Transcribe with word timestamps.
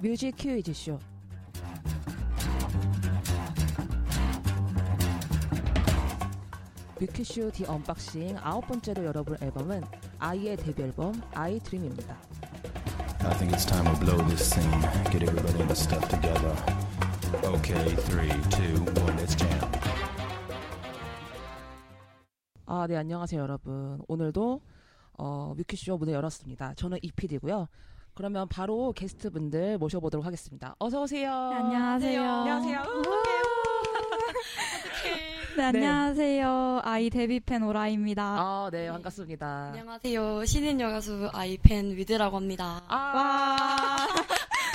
뮤직 0.00 0.36
퀴즈 0.36 0.72
쇼. 0.72 0.98
뮤큐쇼 7.00 7.50
디 7.52 7.64
언박싱 7.64 8.36
아홉 8.38 8.66
번째로 8.66 9.04
열어볼 9.04 9.38
앨범은 9.40 9.82
아이의 10.18 10.56
데뷔 10.56 10.82
앨범 10.82 11.20
아이 11.32 11.58
드림입니다. 11.60 12.16
I 13.20 13.36
think 13.38 13.52
it's 13.52 13.66
time 13.66 13.86
we 13.92 13.98
blow 14.00 14.24
this 14.26 14.42
scene. 14.44 14.70
Get 15.10 15.22
everybody 15.24 15.60
in 15.60 15.66
the 15.66 15.74
stuff 15.74 16.08
together. 16.08 16.54
Okay, 17.44 17.94
three, 18.06 18.30
two, 18.50 18.82
one, 19.02 19.16
let's 19.16 19.36
jam. 19.36 19.70
아, 22.66 22.86
네, 22.86 22.96
안녕하세요, 22.96 23.40
여러분. 23.40 24.00
오늘도 24.06 24.60
어, 25.14 25.54
뮤큐쇼 25.56 25.98
문을 25.98 26.14
열었습니다. 26.14 26.74
저는 26.74 26.98
이피디고요. 27.02 27.66
그러면 28.18 28.48
바로 28.48 28.92
게스트분들 28.94 29.78
모셔보도록 29.78 30.26
하겠습니다. 30.26 30.74
어서 30.80 31.02
오세요. 31.02 31.32
안녕하세요. 31.32 32.20
안녕하세요. 32.20 32.82
네, 35.56 35.62
안녕하세요. 35.62 36.80
아이 36.82 37.10
데뷔팬 37.10 37.62
오라입니다. 37.62 38.24
아, 38.24 38.70
네, 38.72 38.90
반갑습니다. 38.90 39.66
안녕하세요. 39.68 40.44
신인 40.46 40.80
여가수 40.80 41.30
아이팬 41.32 41.96
위드라고 41.96 42.36
합니다. 42.38 42.82
아, 42.88 42.96
와. 42.96 43.56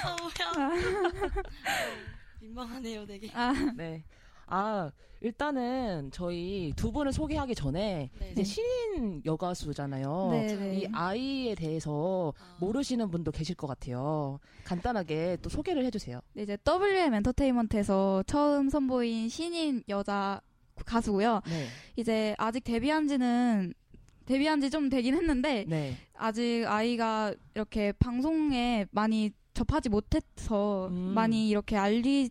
아, 0.05 0.15
뭐야. 0.21 0.71
민망하네요, 2.39 3.05
되게. 3.05 3.29
아, 3.34 3.53
네. 3.75 4.05
아, 4.47 4.91
일단은 5.21 6.09
저희 6.11 6.73
두 6.75 6.91
분을 6.91 7.13
소개하기 7.13 7.55
전에 7.55 8.09
네. 8.20 8.31
이제 8.31 8.43
신인 8.43 9.21
여가수잖아요. 9.25 10.29
네, 10.31 10.55
네. 10.55 10.79
이 10.79 10.88
아이에 10.91 11.55
대해서 11.55 12.34
아, 12.38 12.57
모르시는 12.59 13.09
분도 13.09 13.31
계실 13.31 13.55
것 13.55 13.67
같아요. 13.67 14.40
간단하게 14.65 15.37
또 15.41 15.49
소개를 15.49 15.85
해주세요. 15.85 16.20
네, 16.34 16.43
이제 16.43 16.57
WM 16.68 17.13
엔터테인먼트에서 17.13 18.23
처음 18.27 18.70
선보인 18.70 19.29
신인 19.29 19.84
여자 19.87 20.41
가수고요. 20.85 21.41
네. 21.48 21.68
이제 21.96 22.35
아직 22.37 22.63
데뷔한 22.63 23.07
지는 23.07 23.73
데뷔한 24.25 24.59
지 24.62 24.70
좀 24.70 24.90
되긴 24.90 25.15
했는데 25.15 25.65
네. 25.68 25.96
아직 26.15 26.65
아이가 26.68 27.34
이렇게 27.55 27.91
방송에 27.93 28.85
많이 28.91 29.31
접하지 29.53 29.90
못해서 29.90 30.87
음. 30.87 31.13
많이 31.13 31.48
이렇게 31.48 31.77
알리 31.77 32.29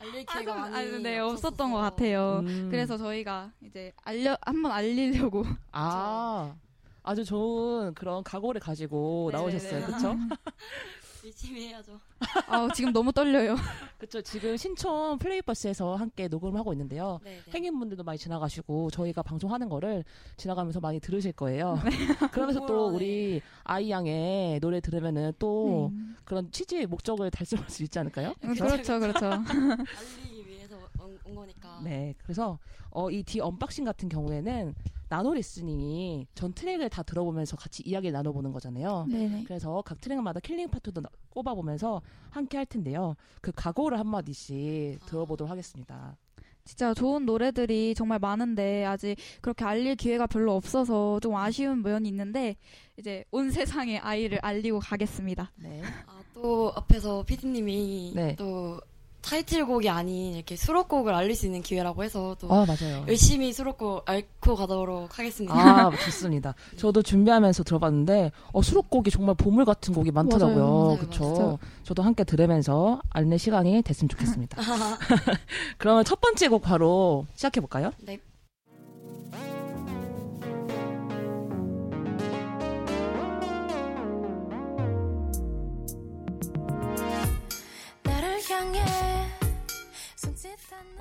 알릴 0.00 0.24
기회가 0.26 0.54
많이 0.54 0.76
아, 0.76 0.98
네. 0.98 1.18
없었던 1.18 1.72
것 1.72 1.78
같아요. 1.78 2.40
음. 2.44 2.68
그래서 2.70 2.96
저희가 2.96 3.52
이제 3.62 3.92
알려 4.04 4.36
한번 4.42 4.72
알리려고 4.72 5.44
아, 5.72 6.54
아주 7.02 7.24
좋은 7.24 7.94
그런 7.94 8.22
각오를 8.22 8.60
가지고 8.60 9.30
네, 9.32 9.38
나오셨어요. 9.38 9.80
네. 9.80 9.86
그렇죠? 9.86 10.16
열심히 11.24 11.68
해야죠. 11.68 11.98
아, 12.48 12.68
지금 12.74 12.92
너무 12.92 13.12
떨려요. 13.12 13.56
그렇죠. 13.98 14.20
지금 14.22 14.56
신촌 14.56 15.18
플레이버스에서 15.18 15.96
함께 15.96 16.28
녹음을 16.28 16.58
하고 16.58 16.72
있는데요. 16.72 17.18
네, 17.24 17.40
네. 17.44 17.52
행인분들도 17.54 18.04
많이 18.04 18.18
지나가시고 18.18 18.90
저희가 18.90 19.22
방송하는 19.22 19.68
거를 19.68 20.04
지나가면서 20.36 20.80
많이 20.80 20.98
들으실 21.00 21.32
거예요. 21.32 21.78
그러면서 22.32 22.60
또 22.60 22.66
부끄러워네. 22.66 22.96
우리 22.96 23.42
아이 23.64 23.90
양의 23.90 24.60
노래 24.60 24.80
들으면은 24.80 25.32
또 25.38 25.90
네. 25.94 26.14
그런 26.24 26.50
취지의 26.50 26.86
목적을 26.86 27.30
달성할 27.30 27.68
수 27.70 27.82
있지 27.82 27.98
않을까요? 27.98 28.34
음, 28.44 28.54
그렇죠, 28.54 28.98
그렇죠. 28.98 29.26
알리기 29.26 30.46
위해서 30.48 30.76
온, 30.98 31.18
온 31.24 31.34
거니까. 31.34 31.80
네. 31.84 32.14
그래서 32.22 32.58
어, 32.90 33.10
이 33.10 33.22
The 33.22 33.40
Unboxing 33.40 33.84
같은 33.84 34.08
경우에는 34.08 34.74
나노 35.08 35.34
리스닝이 35.34 36.26
전 36.34 36.52
트랙을 36.52 36.88
다 36.90 37.02
들어보면서 37.02 37.56
같이 37.56 37.82
이야기를 37.84 38.12
나눠보는 38.12 38.52
거잖아요. 38.52 39.06
네네. 39.08 39.44
그래서 39.44 39.82
각 39.84 40.00
트랙마다 40.00 40.40
killing 40.40 40.68
part도 40.68 41.00
나- 41.00 41.08
꼽아보면서 41.30 42.02
함께 42.30 42.56
할 42.56 42.66
텐데요. 42.66 43.14
그 43.40 43.52
각오를 43.54 43.98
한마디씩 43.98 45.04
들어보도록 45.06 45.50
하겠습니다. 45.50 46.16
진짜 46.64 46.92
좋은 46.94 47.24
노래들이 47.26 47.94
정말 47.94 48.18
많은데 48.18 48.84
아직 48.84 49.14
그렇게 49.40 49.64
알릴 49.64 49.94
기회가 49.94 50.26
별로 50.26 50.56
없어서 50.56 51.20
좀 51.20 51.36
아쉬운 51.36 51.82
면이 51.82 52.08
있는데 52.08 52.56
이제 52.98 53.24
온 53.30 53.52
세상에 53.52 53.98
아이를 53.98 54.40
알리고 54.42 54.80
가겠습니다. 54.80 55.52
네. 55.54 55.80
아, 56.06 56.20
또 56.34 56.72
앞에서 56.74 57.22
피디님이 57.24 58.12
네. 58.16 58.34
또 58.34 58.80
타이틀곡이 59.26 59.88
아닌 59.88 60.36
이렇게 60.36 60.54
수록곡을 60.54 61.12
알릴 61.12 61.34
수 61.34 61.46
있는 61.46 61.60
기회라고 61.60 62.04
해서 62.04 62.36
또 62.40 62.46
아, 62.52 62.64
맞아요. 62.64 63.04
열심히 63.08 63.52
수록곡 63.52 64.08
앓고 64.08 64.54
가도록 64.54 65.18
하겠습니다. 65.18 65.54
아, 65.54 65.90
좋습니다. 66.04 66.54
저도 66.76 67.02
준비하면서 67.02 67.64
들어봤는데, 67.64 68.30
어, 68.52 68.62
수록곡이 68.62 69.10
정말 69.10 69.34
보물 69.34 69.64
같은 69.64 69.92
곡이 69.94 70.12
많더라고요. 70.12 70.98
맞아요. 71.10 71.58
저도 71.82 72.02
함께 72.04 72.22
들으면서 72.22 73.00
알는 73.10 73.36
시간이 73.38 73.82
됐으면 73.82 74.08
좋겠습니다. 74.08 74.62
그러면 75.76 76.04
첫 76.04 76.20
번째 76.20 76.46
곡 76.48 76.62
바로 76.62 77.26
시작해 77.34 77.60
볼까요? 77.60 77.90
네. 78.04 78.20
나를 88.04 88.38
향해 88.50 89.15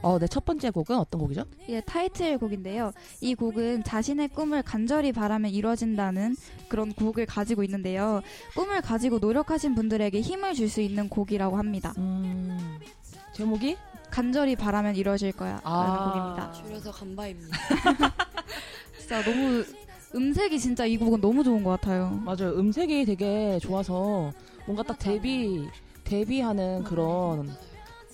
어, 0.02 0.20
네, 0.20 0.28
첫 0.28 0.46
번째 0.46 0.70
곡은 0.70 0.98
어떤 0.98 1.20
곡이죠? 1.22 1.46
이게 1.64 1.82
타이틀곡인데요. 1.82 2.92
이 3.22 3.34
곡은 3.34 3.84
자신의 3.84 4.28
꿈을 4.30 4.62
간절히 4.62 5.12
바라면 5.12 5.50
이루어진다는 5.52 6.36
그런 6.68 6.94
곡을 6.94 7.26
가지고 7.26 7.64
있는데요. 7.64 8.22
꿈을 8.56 8.82
가지고 8.82 9.18
노력하신 9.20 9.74
분들에게 9.74 10.22
힘을 10.22 10.54
줄 10.54 10.70
수 10.70 10.82
있는 10.82 11.10
곡이라고 11.10 11.58
합니다. 11.58 11.94
음, 11.98 12.78
제목이? 13.34 13.78
간절히 14.12 14.56
바라면 14.56 14.96
이루어질 14.96 15.32
거야. 15.32 15.60
아. 15.64 15.84
라는 15.84 16.12
곡입니다. 16.12 16.52
줄여서 16.54 16.92
간바입니다. 16.92 17.58
진짜 19.00 19.24
너무 19.24 19.64
음색이 20.14 20.60
진짜 20.60 20.86
이 20.86 20.98
곡은 20.98 21.20
너무 21.22 21.44
좋은 21.44 21.64
것 21.64 21.72
같아요. 21.72 22.22
맞아요. 22.24 22.58
음색이 22.58 23.06
되게 23.06 23.60
좋아서 23.60 24.32
뭔가 24.66 24.84
딱 24.84 24.98
데뷔, 25.00 25.68
데뷔하는 26.04 26.84
그런, 26.84 27.56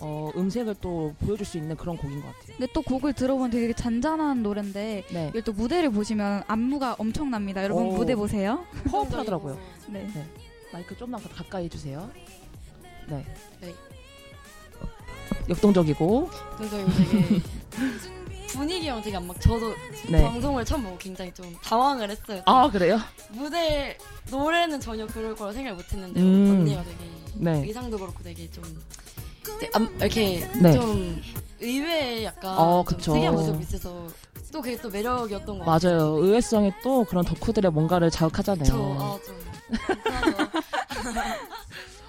어, 0.01 0.31
음색을 0.35 0.75
또 0.81 1.13
보여줄 1.19 1.45
수 1.45 1.57
있는 1.57 1.77
그런 1.77 1.95
곡인 1.95 2.21
것 2.21 2.27
같아요. 2.27 2.57
근데 2.57 2.67
또 2.73 2.81
곡을 2.81 3.13
들어보면 3.13 3.51
되게 3.51 3.71
잔잔한 3.71 4.41
노래인데 4.41 5.05
네. 5.11 5.27
이걸 5.29 5.43
또 5.43 5.53
무대를 5.53 5.91
보시면 5.91 6.43
안무가 6.47 6.95
엄청납니다. 6.97 7.63
여러분 7.63 7.85
오. 7.85 7.91
무대 7.91 8.15
보세요. 8.15 8.65
파워풀하더라고요. 8.89 9.59
네. 9.89 10.07
마이크 10.73 10.97
좀만 10.97 11.21
더 11.21 11.29
가까이 11.29 11.65
해주세요. 11.65 12.09
네. 13.07 13.25
네. 13.61 13.75
역동적이고, 15.49 16.29
그래서 16.57 16.79
이거 16.79 16.91
되게 16.91 17.41
분위기랑 18.47 19.01
되게 19.01 19.17
안 19.17 19.27
막. 19.27 19.39
저도 19.39 19.73
네. 20.09 20.21
방송을 20.21 20.65
처음 20.65 20.83
보고 20.83 20.97
굉장히 20.97 21.33
좀 21.33 21.53
당황을 21.63 22.09
했어요. 22.09 22.41
아, 22.45 22.69
그래요? 22.69 22.99
무대 23.29 23.97
노래는 24.29 24.79
전혀 24.79 25.05
그럴 25.07 25.35
거라 25.35 25.51
생각 25.51 25.75
못 25.75 25.91
했는데 25.91 26.21
음. 26.21 26.59
언니가 26.59 26.83
되게 26.83 26.97
네. 27.35 27.63
의상도 27.65 27.97
그렇고 27.97 28.23
되게 28.23 28.49
좀 28.49 28.63
네, 29.59 29.69
암- 29.73 29.95
이렇게 29.99 30.47
네. 30.61 30.73
좀 30.73 31.21
의외의 31.59 32.23
약간 32.25 32.57
어, 32.57 32.83
좀 32.87 32.97
그쵸. 32.97 33.13
특이한 33.13 33.33
모습이 33.35 33.59
있어서 33.63 34.07
또 34.51 34.61
그게 34.61 34.75
또 34.81 34.89
매력이었던 34.89 35.59
것 35.59 35.65
같아요. 35.65 35.95
맞아요. 35.97 36.15
의외성이 36.17 36.71
또 36.83 37.03
그런 37.05 37.23
덕후들의 37.23 37.71
뭔가를 37.71 38.09
자극하잖아요. 38.09 38.65
저아좀 38.65 39.35
불편하죠. 39.87 40.51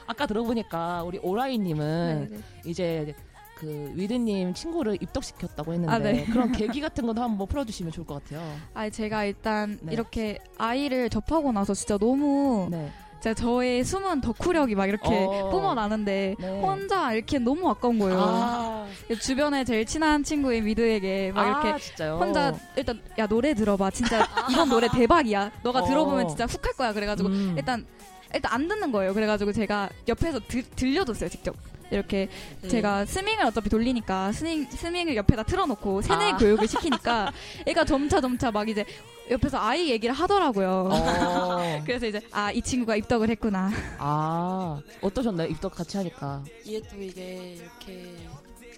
아까 0.07 0.27
들어보니까 0.27 1.03
우리 1.05 1.19
오라이님은 1.23 2.29
네, 2.31 2.37
네. 2.37 2.43
이제 2.67 3.15
그 3.57 3.93
위드님 3.95 4.55
친구를 4.55 4.99
입덕시켰다고 5.01 5.73
했는데 5.73 5.95
아, 5.95 5.99
네. 5.99 6.25
그런 6.25 6.51
계기 6.53 6.81
같은 6.81 7.07
것도 7.07 7.23
한번 7.23 7.47
풀어주시면 7.47 7.93
좋을 7.93 8.07
것 8.07 8.23
같아요. 8.25 8.43
아 8.75 8.91
제가 8.91 9.25
일단 9.25 9.79
네. 9.83 9.93
이렇게 9.93 10.39
아이를 10.59 11.09
접하고 11.11 11.53
나서 11.53 11.73
진짜 11.75 11.97
너무 11.97 12.67
네. 12.71 12.91
진짜 13.23 13.35
저의 13.35 13.85
숨은 13.85 14.21
덕후력이 14.21 14.75
막 14.75 14.89
이렇게 14.89 15.09
어. 15.09 15.49
뿜어나는데 15.49 16.35
네. 16.37 16.61
혼자 16.61 17.13
이렇게 17.13 17.39
너무 17.39 17.71
아까운 17.71 17.97
거예요. 18.01 18.19
아, 18.21 18.87
주변에 19.21 19.63
제일 19.63 19.87
친한 19.87 20.25
친구인 20.25 20.65
미드에게 20.65 21.31
막 21.33 21.43
아, 21.43 21.69
이렇게 21.69 21.85
진짜요? 21.85 22.19
혼자 22.19 22.53
일단 22.75 23.01
야 23.17 23.29
노래 23.29 23.55
들어봐 23.55 23.93
진짜 23.93 24.27
이번 24.51 24.71
노래 24.71 24.89
대박이야 24.89 25.53
너가 25.63 25.83
어. 25.83 25.85
들어보면 25.85 26.29
진짜 26.31 26.47
훅 26.47 26.67
할 26.67 26.73
거야 26.73 26.93
그래가지고 26.93 27.29
음. 27.29 27.55
일단 27.57 27.87
일단 28.35 28.53
안 28.53 28.67
듣는 28.67 28.91
거예요 28.91 29.15
그래가지고 29.15 29.53
제가 29.53 29.89
옆에서 30.09 30.41
들, 30.49 30.65
들려줬어요 30.65 31.29
직접 31.29 31.55
이렇게 31.93 32.29
네. 32.63 32.69
제가 32.69 33.05
스밍을 33.05 33.45
어차피 33.45 33.69
돌리니까 33.69 34.33
스밍 34.33 34.67
스밍을 34.69 35.15
옆에다 35.15 35.45
틀어놓고 35.45 36.03
세뇌 36.03 36.33
아. 36.33 36.37
교육을 36.39 36.67
시키니까 36.67 37.31
애가 37.67 37.85
점차 37.85 38.21
점차 38.21 38.51
막 38.51 38.69
이제 38.69 38.85
옆에서 39.33 39.59
아이 39.59 39.91
얘기를 39.91 40.15
하더라고요 40.15 40.89
어. 40.93 41.83
그래서 41.85 42.07
이제 42.07 42.21
아 42.31 42.53
이 42.53 42.61
친구가 42.61 42.97
입덕을 42.97 43.31
했구나 43.31 43.71
아, 43.99 44.79
어떠셨나요? 45.01 45.49
입덕 45.49 45.75
같이 45.75 45.97
하니까. 45.97 46.45
이게 46.65 46.83
또 46.89 47.01
이게 47.01 47.55
이렇게 47.55 48.15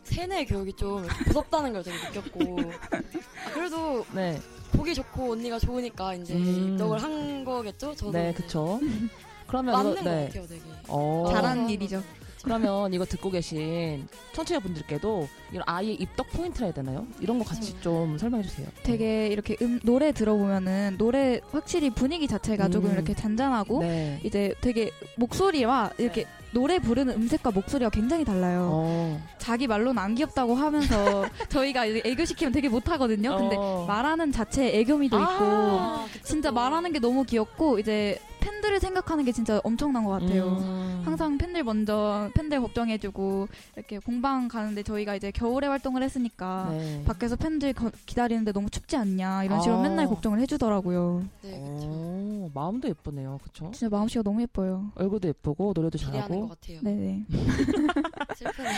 세뇌 0.04 0.44
교육이 0.44 0.74
좀 0.74 1.04
이렇게 1.04 1.24
무섭다는 1.26 1.72
걸 1.72 1.82
되게 1.82 1.96
느꼈고 2.08 2.60
아, 2.60 3.50
그래도 3.52 4.04
네. 4.12 4.40
보기 4.72 4.94
좋고 4.94 5.32
언니가 5.32 5.58
좋으니까 5.58 6.14
이제 6.14 6.34
음. 6.34 6.74
입덕을 6.74 7.02
한 7.02 7.44
거겠죠? 7.44 7.94
저도 7.96 8.12
네, 8.12 8.32
그쵸. 8.32 8.78
그러면 9.48 9.72
맞는 9.72 9.92
이거 9.92 10.04
것 10.04 10.10
네. 10.10 10.26
같아요, 10.28 10.46
되게. 10.46 10.62
어. 10.88 11.24
잘하는 11.32 11.68
일이죠. 11.70 12.02
그러면 12.44 12.92
이거 12.92 13.04
듣고 13.06 13.30
계신 13.30 14.06
청취자분들께도 14.32 15.28
이런 15.50 15.62
아이의 15.66 15.94
입덕 15.94 16.28
포인트라 16.30 16.66
해야 16.66 16.74
되나요? 16.74 17.06
이런 17.20 17.38
거 17.38 17.44
같이 17.44 17.72
음. 17.72 17.80
좀 17.80 18.18
설명해 18.18 18.44
주세요. 18.44 18.68
되게 18.82 19.28
이렇게 19.28 19.56
음, 19.62 19.80
노래 19.82 20.12
들어보면은 20.12 20.96
노래 20.98 21.40
확실히 21.50 21.90
분위기 21.90 22.28
자체가 22.28 22.68
조금 22.68 22.90
음. 22.90 22.94
이렇게 22.94 23.14
잔잔하고 23.14 23.80
네. 23.80 24.20
이제 24.22 24.54
되게 24.60 24.90
목소리와 25.16 25.92
이렇게 25.98 26.26
노래 26.54 26.78
부르는 26.78 27.14
음색과 27.14 27.50
목소리가 27.50 27.90
굉장히 27.90 28.24
달라요. 28.24 28.68
어. 28.72 29.20
자기 29.38 29.66
말로는 29.66 29.98
안 29.98 30.14
귀엽다고 30.14 30.54
하면서 30.54 31.24
저희가 31.50 31.84
이제 31.84 32.00
애교 32.04 32.24
시키면 32.24 32.52
되게 32.52 32.68
못하거든요. 32.68 33.36
근데 33.36 33.56
어. 33.58 33.84
말하는 33.86 34.32
자체에 34.32 34.78
애교미도 34.80 35.16
있고 35.18 35.28
아, 35.28 36.06
그쵸, 36.12 36.22
진짜 36.24 36.48
또. 36.50 36.54
말하는 36.54 36.92
게 36.92 36.98
너무 37.00 37.24
귀엽고 37.24 37.78
이제 37.80 38.18
팬들을 38.40 38.78
생각하는 38.78 39.24
게 39.24 39.32
진짜 39.32 39.58
엄청난 39.64 40.04
것 40.04 40.10
같아요. 40.12 40.58
음. 40.60 41.02
항상 41.04 41.38
팬들 41.38 41.64
먼저 41.64 42.28
팬들 42.34 42.60
걱정해주고 42.60 43.48
이렇게 43.76 43.98
공방 43.98 44.48
가는데 44.48 44.82
저희가 44.82 45.14
이제 45.14 45.30
겨울에 45.30 45.66
활동을 45.66 46.02
했으니까 46.02 46.68
네. 46.70 47.02
밖에서 47.06 47.36
팬들 47.36 47.72
거- 47.72 47.90
기다리는데 48.06 48.52
너무 48.52 48.68
춥지 48.68 48.96
않냐 48.96 49.44
이런 49.44 49.60
식으로 49.62 49.78
아. 49.80 49.82
맨날 49.82 50.06
걱정을 50.08 50.40
해주더라고요. 50.40 51.24
네, 51.42 51.50
그쵸. 51.50 51.86
어, 51.88 52.50
마음도 52.52 52.88
예쁘네요. 52.88 53.38
그쵸? 53.42 53.70
진짜 53.72 53.88
마음씨가 53.94 54.22
너무 54.22 54.42
예뻐요. 54.42 54.90
얼굴도 54.94 55.28
예쁘고 55.28 55.72
노래도 55.74 55.96
잘하고. 55.96 56.43
것 56.48 56.60
같아요. 56.60 56.80
네네. 56.82 57.26
슬프네. 58.36 58.68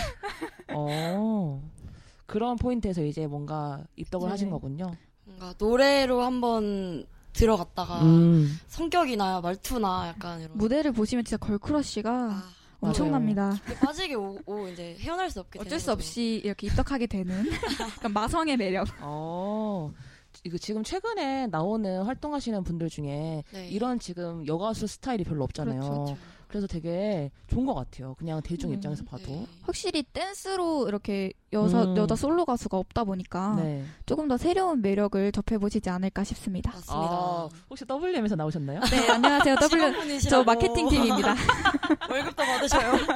어. 0.74 1.62
그런 2.26 2.56
포인트에서 2.56 3.02
이제 3.04 3.26
뭔가 3.26 3.84
입덕을 3.96 4.26
네. 4.28 4.30
하신 4.32 4.50
거군요. 4.50 4.92
뭔가 5.24 5.54
노래로 5.58 6.22
한번 6.22 7.06
들어갔다가 7.32 8.02
음. 8.02 8.58
성격이나 8.68 9.40
말투나 9.40 10.08
약간 10.08 10.40
이런 10.40 10.56
무대를 10.56 10.92
보시면 10.92 11.24
진짜 11.24 11.36
걸크러쉬가 11.36 12.10
아, 12.10 12.42
엄청납니다. 12.80 13.52
빠지게 13.80 14.14
오고 14.14 14.68
이제 14.68 14.96
헤어날 14.98 15.30
수 15.30 15.40
없게 15.40 15.58
어쩔 15.60 15.78
수 15.78 15.86
거죠. 15.86 15.92
없이 15.92 16.40
이렇게 16.44 16.66
입덕하게 16.66 17.06
되는 17.06 17.44
약간 17.80 18.12
마성의 18.12 18.56
매력. 18.56 18.88
어. 19.00 19.92
이거 20.44 20.58
지금 20.58 20.84
최근에 20.84 21.46
나오는 21.48 22.02
활동하시는 22.02 22.62
분들 22.62 22.88
중에 22.88 23.42
네. 23.52 23.68
이런 23.68 23.98
지금 23.98 24.46
여가수 24.46 24.86
스타일이 24.86 25.24
별로 25.24 25.44
없잖아요. 25.44 25.80
그렇죠, 25.80 26.04
그 26.04 26.35
래서 26.52 26.66
되게 26.66 27.30
좋은 27.48 27.66
것 27.66 27.74
같아요. 27.74 28.14
그냥 28.14 28.40
대중 28.40 28.70
음, 28.70 28.74
입장에서 28.74 29.04
봐도. 29.04 29.24
네. 29.26 29.46
확실히 29.62 30.02
댄스로 30.04 30.86
이렇게 30.86 31.32
여자 31.52 31.82
음. 31.82 31.96
여자 31.96 32.14
솔로 32.14 32.44
가수가 32.44 32.76
없다 32.76 33.04
보니까 33.04 33.56
네. 33.56 33.84
조금 34.06 34.28
더 34.28 34.36
새로운 34.36 34.80
매력을 34.80 35.32
접해보시지 35.32 35.90
않을까 35.90 36.22
싶습니다. 36.22 36.70
맞습니다. 36.70 36.96
아, 36.96 37.48
혹시 37.68 37.84
WM에서 37.88 38.36
나오셨나요? 38.36 38.80
네, 38.80 39.10
안녕하세요. 39.10 39.56
W 39.60 40.20
저 40.20 40.44
마케팅 40.44 40.88
팀입니다. 40.88 41.34
월급도 42.08 42.42
받으셔요. 42.44 42.92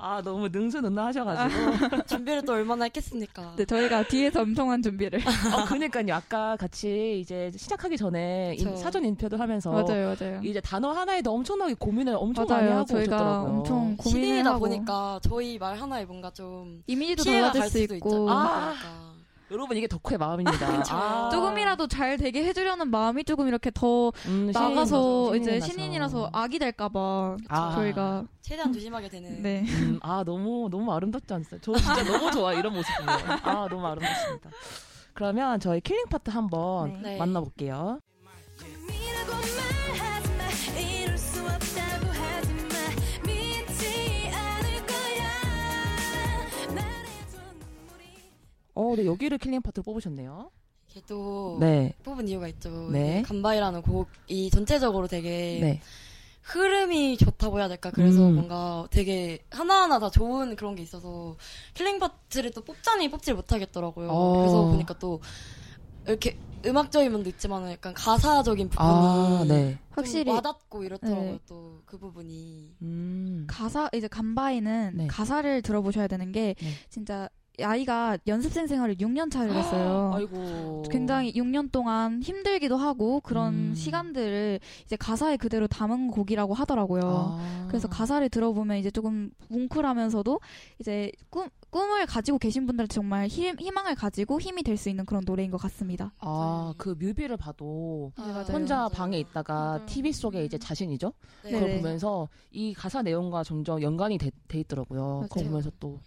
아, 0.00 0.22
너무 0.22 0.48
능수능란 0.48 1.06
하셔가지고. 1.08 2.04
준비를 2.06 2.42
또 2.42 2.54
얼마나 2.54 2.84
했겠습니까? 2.84 3.54
네, 3.56 3.64
저희가 3.64 4.04
뒤에서 4.04 4.40
엄청난 4.42 4.82
준비를. 4.82 5.20
어, 5.20 5.64
그니까요. 5.66 6.14
아까 6.14 6.56
같이 6.56 7.20
이제 7.20 7.50
시작하기 7.54 7.96
전에 7.96 8.54
인-. 8.58 8.76
사전 8.76 9.04
인표도 9.04 9.36
하면서. 9.36 9.70
맞아요, 9.70 10.14
맞아요. 10.18 10.40
이제 10.42 10.60
단어 10.60 10.90
하나에도 10.92 11.32
엄청나게 11.32 11.74
고민을 11.74 12.14
엄청 12.18 12.46
많이 12.46 12.64
맞아요. 12.64 12.78
하고 12.78 12.86
저희가 12.86 13.16
오셨더라고요. 13.16 13.50
엄청 13.58 13.96
고민을 13.96 14.46
하고 14.46 14.58
보니까 14.60 15.20
저희 15.22 15.58
말 15.58 15.76
하나에 15.76 16.04
뭔가 16.04 16.30
좀 16.30 16.82
이미지도 16.86 17.22
피해가 17.24 17.52
달라질 17.52 17.60
갈수 17.86 17.94
있고. 17.96 18.30
아. 18.30 18.72
그러니까. 18.72 19.10
여러분 19.50 19.76
이게 19.76 19.86
덕후의 19.88 20.18
마음입니다. 20.18 20.66
아. 20.90 21.28
조금이라도 21.30 21.88
잘 21.88 22.16
되게 22.16 22.44
해주려는 22.44 22.88
마음이 22.90 23.24
조금 23.24 23.48
이렇게 23.48 23.70
더 23.72 24.12
음, 24.26 24.50
나가서 24.52 25.32
신인, 25.32 25.42
이제 25.42 25.50
신인이라서. 25.60 25.72
신인이라서 25.72 26.30
악이 26.32 26.58
될까봐 26.58 27.36
아. 27.48 27.72
저희가 27.74 28.24
최대한 28.42 28.72
조심하게 28.72 29.08
되는. 29.08 29.42
네. 29.42 29.64
음, 29.66 29.98
아 30.02 30.22
너무 30.24 30.68
너무 30.70 30.92
아름답지 30.92 31.34
않어요? 31.34 31.58
저 31.60 31.74
진짜 31.74 32.02
너무 32.04 32.30
좋아 32.30 32.52
이런 32.52 32.72
모습. 32.74 32.88
아 33.42 33.66
너무 33.68 33.86
아름답습니다. 33.86 34.50
그러면 35.14 35.58
저희 35.60 35.80
killing 35.80 36.04
part 36.08 36.30
한번 36.30 37.02
네. 37.02 37.10
네. 37.12 37.18
만나볼게요. 37.18 38.00
어, 48.74 48.94
네 48.96 49.06
여기를 49.06 49.38
killing 49.38 49.62
part로 49.62 49.82
뽑으셨네요. 49.82 50.50
이게 50.90 51.00
또 51.06 51.56
네, 51.60 51.94
뽑은 52.02 52.28
이유가 52.28 52.48
있죠. 52.48 52.90
네. 52.90 53.18
이게 53.18 53.22
간바이라는 53.22 53.82
곡이 53.82 54.50
전체적으로 54.50 55.06
되게 55.06 55.58
네. 55.60 55.80
흐름이 56.42 57.16
좋다고 57.16 57.58
해야 57.58 57.68
될까? 57.68 57.90
그래서 57.90 58.26
음. 58.26 58.34
뭔가 58.34 58.86
되게 58.90 59.38
하나하나 59.50 59.98
다 59.98 60.10
좋은 60.10 60.56
그런 60.56 60.74
게 60.74 60.82
있어서 60.82 61.36
killing 61.74 61.98
part를 61.98 62.50
또 62.50 62.62
뽑자니 62.62 63.10
뽑질 63.10 63.34
못하겠더라고요. 63.34 64.08
어. 64.10 64.38
그래서 64.38 64.64
보니까 64.64 64.98
또 64.98 65.20
이렇게 66.06 66.38
음악적인 66.64 67.10
면도 67.12 67.28
있지만 67.30 67.70
약간 67.70 67.94
가사적인 67.94 68.68
부분이 68.68 68.88
아, 68.88 69.44
네. 69.46 69.70
좀 69.70 69.78
확실히 69.90 70.32
와닿고 70.32 70.84
이렇더라고요. 70.84 71.32
네. 71.32 71.38
또그 71.46 71.98
부분이 71.98 72.74
음. 72.82 73.46
가사 73.48 73.88
이제 73.94 74.08
간바이는 74.08 74.92
네. 74.96 75.06
가사를 75.06 75.62
들어보셔야 75.62 76.06
되는 76.06 76.32
게 76.32 76.54
네. 76.60 76.70
진짜 76.88 77.28
아이가 77.64 78.18
연습생 78.26 78.66
생활을 78.66 78.96
6년 78.96 79.30
차를 79.30 79.54
했어요. 79.54 80.12
아이고. 80.16 80.82
굉장히 80.90 81.32
6년 81.32 81.70
동안 81.70 82.22
힘들기도 82.22 82.76
하고 82.76 83.20
그런 83.20 83.70
음. 83.70 83.74
시간들을 83.74 84.60
이제 84.84 84.96
가사에 84.96 85.36
그대로 85.36 85.66
담은 85.66 86.10
곡이라고 86.10 86.54
하더라고요. 86.54 87.02
아. 87.04 87.64
그래서 87.68 87.88
가사를 87.88 88.28
들어보면 88.28 88.76
이제 88.78 88.90
조금 88.90 89.30
뭉클하면서도 89.48 90.40
이제 90.80 91.12
꿈, 91.30 91.48
꿈을 91.70 92.04
가지고 92.06 92.38
계신 92.38 92.66
분들한테 92.66 92.92
정말 92.92 93.28
힘, 93.28 93.56
희망을 93.58 93.94
가지고 93.94 94.40
힘이 94.40 94.62
될 94.64 94.76
수 94.80 94.88
있는 94.88 95.04
그런 95.04 95.22
노래인 95.26 95.50
것 95.50 95.58
같습니다. 95.58 96.12
아, 96.20 96.72
그 96.78 96.96
뮤비를 96.98 97.36
봐도 97.36 98.12
네, 98.16 98.24
맞아요. 98.32 98.44
혼자 98.50 98.76
맞아요. 98.76 98.88
방에 98.88 99.18
있다가. 99.18 99.84
TV 99.84 100.10
속에 100.12 100.42
이제 100.44 100.56
자신이죠? 100.56 101.12
네. 101.44 101.50
그걸. 101.52 101.76
보면서 101.76 102.28
이 102.50 102.72
가사 102.72 103.02
내용과 103.02 103.44
점점 103.44 103.82
연관이 103.82 104.16
돼, 104.16 104.30
돼 104.48 104.60
있더라고요. 104.60 105.26
그걸 105.28 105.42
맞아요. 105.42 105.48
보면서 105.50 105.70
또, 105.78 106.00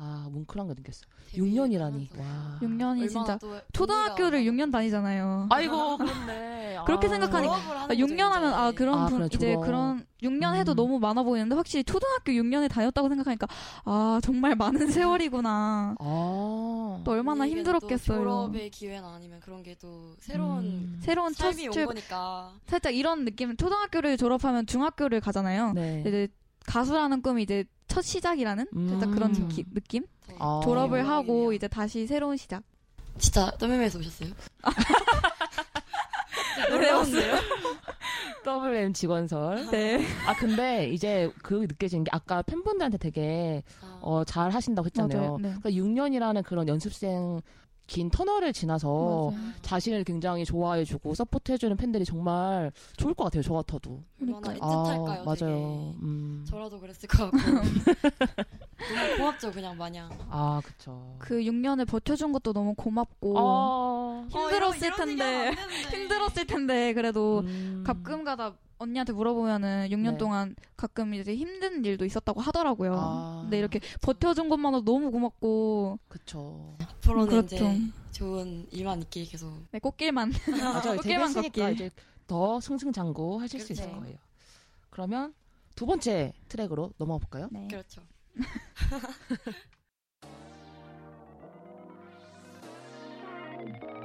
아, 0.00 0.28
뭉클한 0.30 0.68
거 0.68 0.74
느꼈어요. 0.74 1.06
데뷔를 1.30 1.52
6년이라니. 1.52 1.80
하면서 1.80 2.20
와. 2.20 2.58
6년이 2.62 2.78
얼마나 3.02 3.08
진짜 3.08 3.38
또 3.38 3.58
초등학교를 3.72 4.38
의미가 4.38 4.66
6년 4.66 4.72
다니잖아요. 4.72 5.46
아이고, 5.50 5.98
그렇네. 5.98 6.78
그렇게 6.86 7.06
아. 7.08 7.10
생각하니까 7.10 7.54
졸업을 7.56 7.68
하는 7.76 7.82
아, 7.82 7.86
거죠, 7.88 8.06
6년 8.06 8.18
하면 8.30 8.54
아. 8.54 8.70
그런 8.72 8.98
아, 8.98 9.06
분 9.06 9.18
그래, 9.18 9.28
이제. 9.32 9.56
그런 9.56 10.06
6년 10.22 10.54
해도 10.54 10.72
음. 10.72 10.76
너무 10.76 10.98
많아 11.00 11.22
보이는데 11.24 11.54
확실히 11.56 11.82
초등학교 11.84 12.32
6년에 12.32 12.68
다녔다고 12.70 13.08
생각하니까 13.08 13.46
아 13.84 14.20
정말 14.22 14.54
많은 14.56 14.86
세월이구나. 14.90 15.96
아. 15.98 17.00
또 17.04 17.10
얼마나 17.10 17.46
힘들었겠어요. 17.46 18.18
또 18.18 18.24
졸업의 18.24 18.70
기회나 18.70 19.14
아니면 19.14 19.40
그런 19.40 19.62
게 19.62 19.74
또 19.80 20.14
새로운 20.18 20.64
음. 20.64 20.98
새로운 21.00 21.32
첫 21.34 21.52
삶이 21.52 21.66
온출 21.68 21.86
거니까 21.86 22.52
살짝 22.66 22.94
이런 22.96 23.24
느낌. 23.24 23.56
초등학교를 23.56 24.16
졸업하면 24.16 24.66
중학교를 24.66 25.20
가잖아요. 25.20 25.72
네. 25.74 26.02
이제 26.06 26.28
가수라는 26.68 27.22
꿈이 27.22 27.42
이제 27.42 27.64
첫 27.86 28.02
시작이라는 28.02 28.66
음. 28.76 29.00
그런 29.14 29.32
그쵸. 29.32 29.48
기- 29.48 29.64
느낌. 29.72 30.04
더 30.26 30.34
아. 30.38 30.60
졸업을 30.62 30.98
영광이네요. 31.00 31.10
하고 31.12 31.52
이제 31.54 31.66
다시 31.66 32.06
새로운 32.06 32.36
시작. 32.36 32.62
진짜 33.18 33.50
떠매매에서 33.58 33.98
오셨어요? 33.98 34.30
놀라웠어요. 36.70 37.34
WM 38.46 38.92
직원설. 38.92 39.70
네. 39.70 40.04
아, 40.26 40.36
근데 40.36 40.90
이제 40.90 41.32
그 41.42 41.54
느껴지는 41.54 42.04
게 42.04 42.10
아까 42.12 42.42
팬분들한테 42.42 42.98
되게 42.98 43.62
아, 43.80 43.98
어, 44.02 44.24
잘 44.24 44.50
하신다고 44.50 44.86
했잖아요. 44.86 45.38
네. 45.40 45.54
그러니까 45.60 45.70
6년이라는 45.70 46.44
그런 46.44 46.68
연습생 46.68 47.40
긴 47.88 48.10
터널을 48.10 48.52
지나서 48.52 49.32
맞아요. 49.32 49.52
자신을 49.62 50.04
굉장히 50.04 50.44
좋아해주고 50.44 51.14
서포트해주는 51.14 51.74
팬들이 51.78 52.04
정말 52.04 52.70
좋을 52.98 53.14
것 53.14 53.24
같아요. 53.24 53.42
저 53.42 53.54
같아도. 53.54 54.02
얼마나. 54.20 54.54
애틋할까요? 54.54 55.20
아, 55.20 55.24
맞아요. 55.24 55.36
되게. 55.36 55.54
음. 56.02 56.44
저라도 56.46 56.78
그랬을 56.78 57.08
것 57.08 57.30
같고 57.30 57.38
너무 58.78 59.16
고맙죠 59.16 59.50
그냥 59.50 59.76
마냥 59.76 60.10
아, 60.28 60.60
그쵸. 60.62 61.16
그 61.18 61.40
6년을 61.40 61.88
버텨준 61.88 62.30
것도 62.32 62.52
너무 62.52 62.74
고맙고 62.74 63.34
아, 63.38 64.26
힘들었을 64.30 64.92
텐데 64.94 65.52
힘들었을 65.90 66.46
텐데 66.46 66.92
그래도 66.92 67.40
음. 67.40 67.82
가끔가다 67.86 68.54
언니한테 68.78 69.12
물어보면은 69.12 69.88
6년 69.90 70.12
네. 70.12 70.18
동안 70.18 70.54
가끔 70.76 71.14
이제 71.14 71.34
힘든 71.34 71.84
일도 71.84 72.04
있었다고 72.04 72.40
하더라고요. 72.40 72.94
아. 72.96 73.38
근데 73.42 73.58
이렇게 73.58 73.80
버텨준 74.00 74.48
것만으로 74.48 74.84
너무 74.84 75.10
고맙고 75.10 75.98
그쵸. 76.08 76.76
앞으로는 76.80 77.28
그렇죠. 77.28 77.56
이제 77.56 77.80
좋은 78.12 78.66
일만 78.70 79.02
있길 79.02 79.28
계속 79.28 79.66
네, 79.72 79.78
꽃길만 79.78 80.32
맞아요. 80.62 80.96
꽃길만 80.96 81.34
걷길. 81.34 81.72
이제 81.72 81.90
더 82.26 82.60
승승장구 82.60 83.40
하실 83.40 83.60
수 83.60 83.72
있을 83.72 83.84
그렇죠. 83.84 84.00
거예요. 84.00 84.16
그러면 84.90 85.34
두 85.74 85.86
번째 85.86 86.32
트랙으로 86.48 86.92
넘어가 86.98 87.18
볼까요? 87.18 87.48
네. 87.52 87.68
그렇죠 87.68 88.02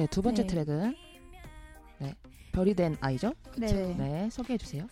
네, 0.00 0.06
두 0.06 0.22
번째 0.22 0.42
네. 0.42 0.46
트랙은 0.48 0.96
네, 1.98 2.14
별이 2.52 2.72
된 2.72 2.96
아이죠? 3.00 3.34
네. 3.58 3.66
네, 3.98 4.28
소개해 4.30 4.56
주세요. 4.56 4.86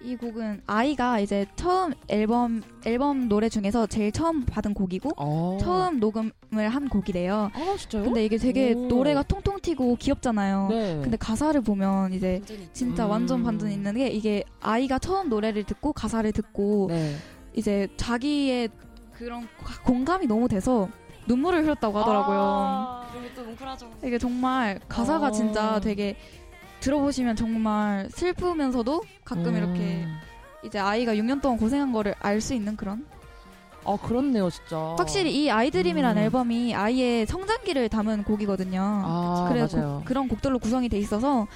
이 0.00 0.16
곡은 0.16 0.62
아이가 0.66 1.20
이제 1.20 1.46
처음 1.54 1.92
앨범 2.08 2.62
앨범 2.84 3.28
노래 3.28 3.48
중에서 3.48 3.86
제일 3.86 4.10
처음 4.10 4.44
받은 4.44 4.74
곡이고 4.74 5.10
어. 5.16 5.58
처음 5.60 6.00
녹음을 6.00 6.32
한 6.68 6.88
곡이래요. 6.88 7.50
아, 7.52 7.76
진짜요? 7.78 8.02
근데 8.04 8.24
이게 8.24 8.36
되게 8.36 8.72
오. 8.72 8.86
노래가 8.88 9.22
통통 9.22 9.60
튀고 9.60 9.94
귀엽잖아요. 9.96 10.68
네. 10.70 11.00
근데 11.02 11.16
가사를 11.16 11.60
보면 11.60 12.12
이제 12.14 12.40
진짜 12.72 13.06
음. 13.06 13.10
완전 13.10 13.44
반전 13.44 13.70
있는 13.70 13.94
게 13.94 14.08
이게 14.08 14.42
아이가 14.60 14.98
처음 14.98 15.28
노래를 15.28 15.62
듣고 15.64 15.92
가사를 15.92 16.30
듣고 16.32 16.86
네. 16.90 17.14
이제 17.54 17.86
자기의 17.96 18.70
그런 19.12 19.42
가- 19.62 19.82
공감이 19.84 20.26
너무 20.26 20.48
돼서 20.48 20.88
눈물을 21.28 21.62
흘렸다고 21.64 21.98
하더라고요. 21.98 22.38
아. 22.40 23.08
또 23.36 23.44
뭉클하죠. 23.44 23.90
이게 24.04 24.18
정말 24.18 24.80
가사가 24.88 25.28
어. 25.28 25.30
진짜 25.30 25.78
되게 25.80 26.16
들어보시면 26.80 27.36
정말 27.36 28.08
슬프면서도 28.10 29.02
가끔 29.24 29.54
음. 29.54 29.56
이렇게 29.56 30.06
이제 30.64 30.78
아이가 30.78 31.14
6년 31.14 31.40
동안 31.40 31.58
고생한 31.58 31.92
거를 31.92 32.14
알 32.18 32.40
수 32.40 32.54
있는 32.54 32.76
그런 32.76 33.06
아, 33.84 33.96
그렇네요, 33.96 34.50
진짜. 34.50 34.76
확실히 34.98 35.44
이 35.44 35.50
I 35.50 35.55
Dream이라는 35.55 36.20
음. 36.20 36.24
앨범이 36.24 36.74
아이의 36.74 37.26
성장기를 37.26 37.88
담은 37.88 38.24
곡이거든요. 38.24 38.80
아, 38.82 39.46
그래 39.48 39.66
맞아요. 39.72 40.02
그런 40.04 40.28
곡들로 40.28 40.58
구성이 40.58 40.88
돼 40.88 40.98
있어서 40.98 41.46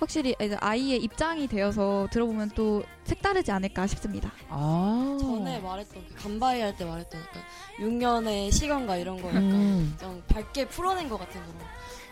확실히 0.00 0.34
이제 0.40 0.56
아이의 0.60 1.02
입장이 1.02 1.46
되어서 1.46 2.08
들어보면 2.10 2.50
또 2.54 2.82
색다르지 3.04 3.52
않을까 3.52 3.86
싶습니다. 3.86 4.32
아. 4.48 5.05
말했던 5.66 6.04
그 6.08 6.14
간바이 6.22 6.60
할 6.60 6.76
때 6.76 6.84
말했던 6.84 7.20
약간 7.20 7.42
6년의 7.78 8.50
시간과 8.52 8.96
이런 8.96 9.20
거 9.20 9.28
약간 9.28 9.42
음. 9.42 9.96
좀 10.00 10.22
밝게 10.28 10.68
풀어낸 10.68 11.08
것 11.08 11.18
같은 11.18 11.40
그런 11.42 11.54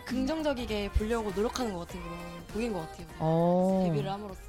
긍정적이게 0.05 0.89
보려고 0.91 1.31
노력하는 1.31 1.73
것 1.73 1.79
같은 1.79 1.99
그런 2.01 2.17
곡인 2.53 2.73
것 2.73 2.81
같아요. 2.81 3.07
어. 3.19 3.83
데뷔를 3.87 4.11
함으로써 4.11 4.41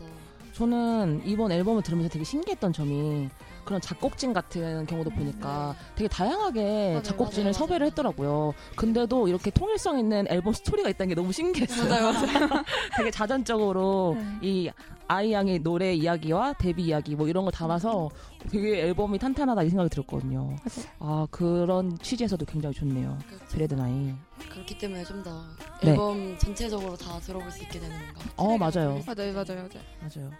저는 0.52 1.22
이번 1.24 1.52
앨범을 1.52 1.82
들으면서 1.82 2.10
되게 2.10 2.24
신기했던 2.24 2.72
점이 2.72 3.28
그런 3.64 3.80
작곡진 3.80 4.32
같은 4.32 4.86
경우도 4.86 5.10
보니까 5.10 5.74
되게 5.96 6.08
다양하게 6.08 6.62
맞아요, 6.90 7.02
작곡진을 7.02 7.44
맞아요, 7.46 7.52
섭외를 7.52 7.78
맞아요. 7.80 7.90
했더라고요. 7.90 8.54
근데도 8.76 9.28
이렇게 9.28 9.50
통일성 9.50 9.98
있는 9.98 10.24
앨범 10.30 10.52
스토리가 10.54 10.88
있다는 10.90 11.08
게 11.08 11.14
너무 11.14 11.32
신기했어요. 11.32 11.88
맞아요, 11.88 12.12
맞아요. 12.12 12.64
되게 12.96 13.10
자전적으로 13.10 14.16
네. 14.18 14.38
이 14.48 14.70
아이 15.08 15.32
양의 15.32 15.60
노래 15.60 15.94
이야기와 15.94 16.54
데뷔 16.54 16.84
이야기 16.84 17.14
뭐 17.14 17.28
이런 17.28 17.44
걸 17.44 17.52
담아서 17.52 18.08
되게 18.50 18.82
앨범이 18.82 19.18
탄탄하다 19.18 19.62
이 19.62 19.68
생각이 19.70 19.90
들었거든요. 19.90 20.56
아 20.98 21.26
그런 21.30 21.96
취지에서도 21.98 22.44
굉장히 22.44 22.74
좋네요. 22.74 23.18
그렇죠. 23.26 23.44
브레드 23.48 23.74
나이. 23.74 24.12
그렇기 24.50 24.78
때문에 24.78 25.04
좀더 25.04 25.42
네. 25.82 25.90
앨범 25.90 26.36
전체적으로 26.38 26.96
다 26.96 27.18
들어볼 27.20 27.50
수 27.50 27.62
있게 27.62 27.78
되는 27.78 27.96
건가. 27.96 28.20
어 28.36 28.56
맞아요. 28.58 29.00
맞아요, 29.06 29.32
맞아요, 29.32 29.68
맞아요. 29.68 29.82
맞아요. 30.00 30.30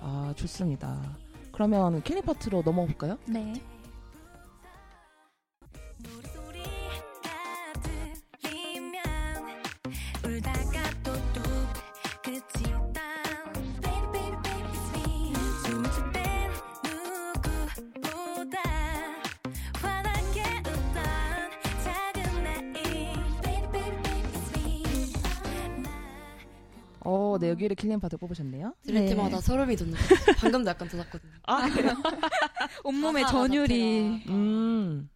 아 0.00 0.32
좋습니다. 0.34 0.98
그러면 1.52 2.02
킬리 2.02 2.22
파트로 2.22 2.62
넘어가 2.62 2.86
볼까요? 2.86 3.18
네. 3.26 3.52
어, 27.32 27.38
네 27.38 27.48
여기를 27.50 27.76
킬리 27.76 27.96
파트 27.98 28.16
뽑으셨네요. 28.16 28.74
들을 28.84 29.00
네. 29.00 29.06
때마다 29.10 29.40
소름이 29.40 29.76
돋는. 29.76 29.94
방금도 30.38 30.70
약간 30.70 30.88
돋았거든요. 30.88 31.32
아? 31.46 31.60
온몸의 32.84 33.22
가사 33.24 33.32
전율이 33.38 34.24
음. 34.28 35.08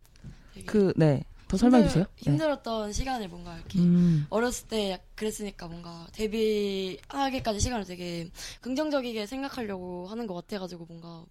되게 0.54 0.66
그 0.66 0.92
네. 0.96 1.24
더 1.46 1.58
설명해 1.58 1.86
주세요. 1.88 2.04
힘들- 2.16 2.32
힘들었던 2.32 2.92
시간을 2.92 3.28
뭔가 3.28 3.54
이렇게 3.56 3.78
음. 3.78 4.26
어렸을 4.30 4.66
때 4.66 4.92
약- 4.92 5.02
그랬으니까 5.14 5.68
뭔가 5.68 6.06
데뷔하기까지 6.12 7.60
시간을 7.60 7.84
되게 7.84 8.30
긍정적이게 8.62 9.26
생각하려고 9.26 10.06
하는 10.08 10.26
것 10.26 10.34
같아가지고 10.34 10.86
뭔가 10.86 11.24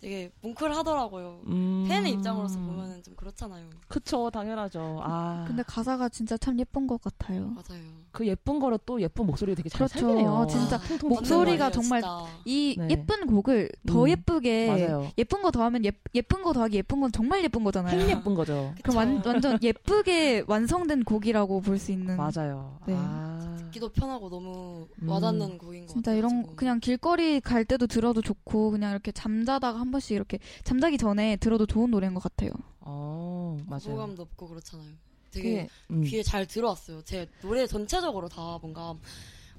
되게 0.00 0.30
뭉클하더라고요. 0.42 1.40
음. 1.46 1.84
팬의 1.88 2.12
입장으로서 2.12 2.58
보면은 2.60 3.02
좀 3.02 3.14
그렇잖아요. 3.16 3.66
그쵸 3.88 4.30
당연하죠. 4.30 5.00
아. 5.02 5.44
근데 5.48 5.62
가사가 5.64 6.08
진짜 6.08 6.36
참 6.36 6.58
예쁜 6.60 6.86
것 6.86 7.00
같아요. 7.02 7.48
맞아요. 7.48 7.82
그 8.12 8.26
예쁜 8.26 8.60
거로 8.60 8.78
또 8.78 9.00
예쁜 9.00 9.26
목소리가 9.26 9.56
되게 9.56 9.68
잘 9.68 9.88
그렇죠. 9.88 9.98
살리네요. 10.06 10.36
아, 10.36 10.46
진짜 10.46 10.78
통통 10.78 11.08
목소리가 11.10 11.70
정말 11.70 12.00
진짜. 12.02 12.26
이 12.44 12.76
네. 12.78 12.88
예쁜 12.90 13.26
곡을 13.26 13.70
더 13.86 14.04
음, 14.04 14.08
예쁘게 14.08 14.68
맞아요. 14.68 15.10
예쁜 15.18 15.42
거 15.42 15.50
더하면 15.50 15.84
예, 15.84 15.92
예쁜 16.14 16.42
거 16.42 16.52
더하기 16.52 16.76
예쁜 16.76 17.00
건 17.00 17.10
정말 17.10 17.42
예쁜 17.42 17.64
거잖아요. 17.64 17.98
행 18.00 18.10
예쁜 18.10 18.34
거죠. 18.34 18.72
그럼 18.82 18.96
완. 18.96 19.22
완전 19.24 19.58
예쁘게 19.62 20.44
완성된 20.46 21.04
곡이라고 21.04 21.60
볼 21.60 21.78
수 21.78 21.92
있는 21.92 22.16
맞아요. 22.16 22.78
네. 22.86 22.94
아. 22.96 23.56
듣기도 23.58 23.88
편하고 23.90 24.30
너무 24.30 24.86
음. 25.02 25.08
와닿는 25.08 25.58
곡인 25.58 25.82
것 25.86 25.92
진짜 25.92 26.10
같아요. 26.12 26.18
이런 26.18 26.56
그냥 26.56 26.80
길거리 26.80 27.40
갈 27.40 27.64
때도 27.64 27.86
들어도 27.86 28.22
좋고 28.22 28.70
그냥 28.70 28.92
이렇게 28.92 29.12
잠자다가 29.12 29.78
한 29.78 29.87
번씩 29.90 30.12
이렇게 30.16 30.38
잠자기 30.64 30.98
전에 30.98 31.36
들어도 31.36 31.66
좋은 31.66 31.90
노래인 31.90 32.14
것 32.14 32.22
같아요. 32.22 32.50
어 32.80 33.56
맞아요. 33.66 33.80
거부감도 33.84 34.22
없고 34.22 34.48
그렇잖아요. 34.48 34.88
되게 35.30 35.68
음. 35.90 36.02
귀에 36.04 36.22
잘 36.22 36.46
들어왔어요. 36.46 37.02
제 37.04 37.28
노래 37.42 37.66
전체적으로 37.66 38.28
다 38.28 38.58
뭔가 38.62 38.94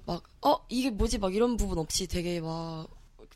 막 0.05 0.23
어 0.41 0.57
이게 0.69 0.89
뭐지 0.89 1.19
막 1.19 1.35
이런 1.35 1.57
부분 1.57 1.77
없이 1.77 2.07
되게 2.07 2.39
막 2.41 2.87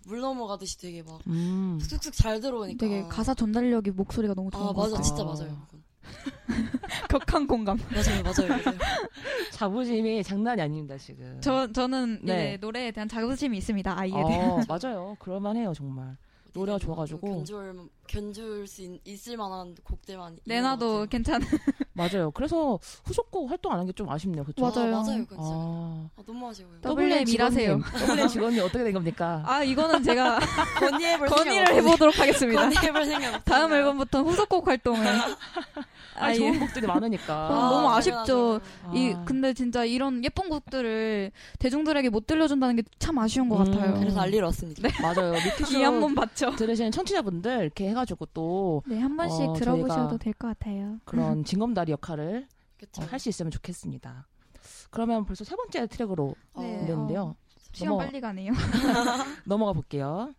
물 0.06 0.20
넘어가듯이 0.20 0.78
되게 0.80 1.02
막 1.02 1.22
음. 1.28 1.80
쑥쑥 1.82 2.14
잘 2.14 2.42
들어오니까 2.42 2.78
되게 2.86 3.04
가사 3.08 3.34
전달력이 3.34 3.92
목소리가 3.92 4.34
너무 4.34 4.52
좋은 4.52 4.62
아 4.66 4.74
것 4.74 4.76
맞아 4.76 4.98
같아요. 4.98 5.04
진짜 5.04 5.22
아. 5.22 5.26
맞아요. 5.26 5.68
격한 7.10 7.48
공감. 7.48 7.78
맞아요 7.78 8.22
맞아요 8.24 8.50
맞아요. 8.50 8.78
자부심이 9.54 10.24
장난이 10.24 10.62
아닙니다 10.62 10.98
지금. 10.98 11.38
저 11.42 11.72
저는 11.72 12.20
네. 12.24 12.58
노래에 12.58 12.92
대한 12.92 13.08
자부심이 13.08 13.58
있습니다. 13.58 13.98
아이에 13.98 14.14
어, 14.14 14.28
대한. 14.28 14.66
맞아요. 14.68 15.16
그럴만해요 15.20 15.74
정말. 15.74 16.18
노래가 16.54 16.78
좀 16.80 16.88
좋아가지고. 16.88 17.44
견줄 18.08 18.68
수 18.68 18.82
있, 19.06 19.28
을 19.30 19.38
만한 19.38 19.76
곡들만 19.84 20.38
내놔도. 20.46 21.08
괜찮은. 21.10 21.48
맞아요. 21.94 22.32
그래서 22.32 22.78
후속곡 23.06 23.50
활동 23.50 23.72
안 23.72 23.80
한 23.80 23.88
게 23.88 23.94
좀 23.94 24.10
아쉽네요. 24.10 24.44
그쵸? 24.44 24.62
맞아요. 24.62 24.96
아, 24.98 25.02
맞아요 25.02 25.26
진짜 25.26 25.36
아. 25.38 26.10
아, 26.18 26.22
너무 26.26 26.50
아쉬워요. 26.50 26.74
WM 26.84 27.28
일하세요. 27.28 27.80
WM 28.10 28.28
직원님 28.28 28.64
어떻게 28.64 28.84
된 28.84 28.94
겁니까? 28.94 29.44
아 29.46 29.64
이거는 29.64 30.02
제가 30.04 30.40
건의해볼 30.80 31.28
건의를 31.28 31.76
해보도록 31.76 32.18
하겠습니다. 32.20 32.62
건의해볼 32.62 33.06
생각 33.06 33.28
없어요. 33.28 33.42
다음 33.46 33.74
앨범부터 33.74 34.24
후속곡 34.24 34.68
활동을. 34.68 35.06
아, 35.08 35.36
아이, 36.16 36.36
좋은 36.38 36.60
곡들이 36.60 36.86
많으니까. 36.88 37.34
아, 37.48 37.70
너무 37.70 37.90
아쉽죠. 37.92 38.60
아. 38.84 38.92
이 38.94 39.16
근데 39.26 39.54
진짜 39.54 39.84
이런 39.86 40.24
예쁜 40.24 40.50
곡들을 40.50 41.32
대중들에게 41.60 42.10
못 42.10 42.26
들려준다는 42.28 42.76
게 42.78 42.84
참 43.00 43.18
아쉬운 43.18 43.50
것 43.50 43.58
음, 43.60 43.72
같아요. 43.74 44.00
그래서 44.00 44.22
알리러 44.22 44.46
왔습니다. 44.48 44.88
맞아요. 45.02 45.34
미키쇼 45.34 45.78
이한번 45.80 46.16
받죠. 46.16 46.56
들으시는 46.56 46.92
청취자분들 46.92 47.62
이렇게 47.64 47.92
해가지고 47.94 48.26
또 48.28 48.84
네, 48.88 49.00
한 49.00 49.16
번씩 49.16 49.42
어, 49.50 49.54
들어보셔도 49.54 50.18
될 50.18 50.34
것 50.34 50.48
같아요. 50.48 50.98
그런 51.06 51.44
징검다리 51.46 51.92
역할을 51.94 52.48
그쵸. 52.78 53.02
할수 53.04 53.30
있으면 53.30 53.50
좋겠습니다. 53.52 54.28
그러면 54.92 55.26
벌써 55.26 55.44
세 55.44 55.56
번째 55.56 55.88
트랙으로 55.88 56.36
네. 56.58 56.86
됐는데요. 56.86 57.22
어, 57.22 57.36
시간 57.72 57.90
넘어- 57.94 57.98
빨리 58.06 58.20
가네요. 58.22 58.52
넘어가 59.46 59.74
볼게요. 59.74 60.34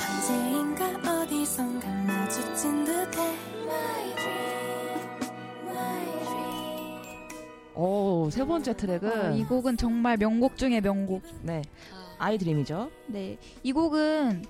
언제인가 0.00 1.20
어디선가 1.22 1.88
마주친 2.04 2.84
듯해 2.84 3.34
My 3.66 4.14
dream, 4.16 4.57
오, 7.78 8.28
세 8.32 8.44
번째 8.44 8.76
트랙은 8.76 9.12
아, 9.12 9.30
이 9.30 9.44
곡은 9.44 9.76
정말 9.76 10.16
명곡 10.16 10.56
중의 10.56 10.80
명곡. 10.80 11.22
네, 11.42 11.62
아, 11.94 12.24
아이드림이죠. 12.26 12.90
네, 13.06 13.38
이 13.62 13.70
곡은 13.70 14.44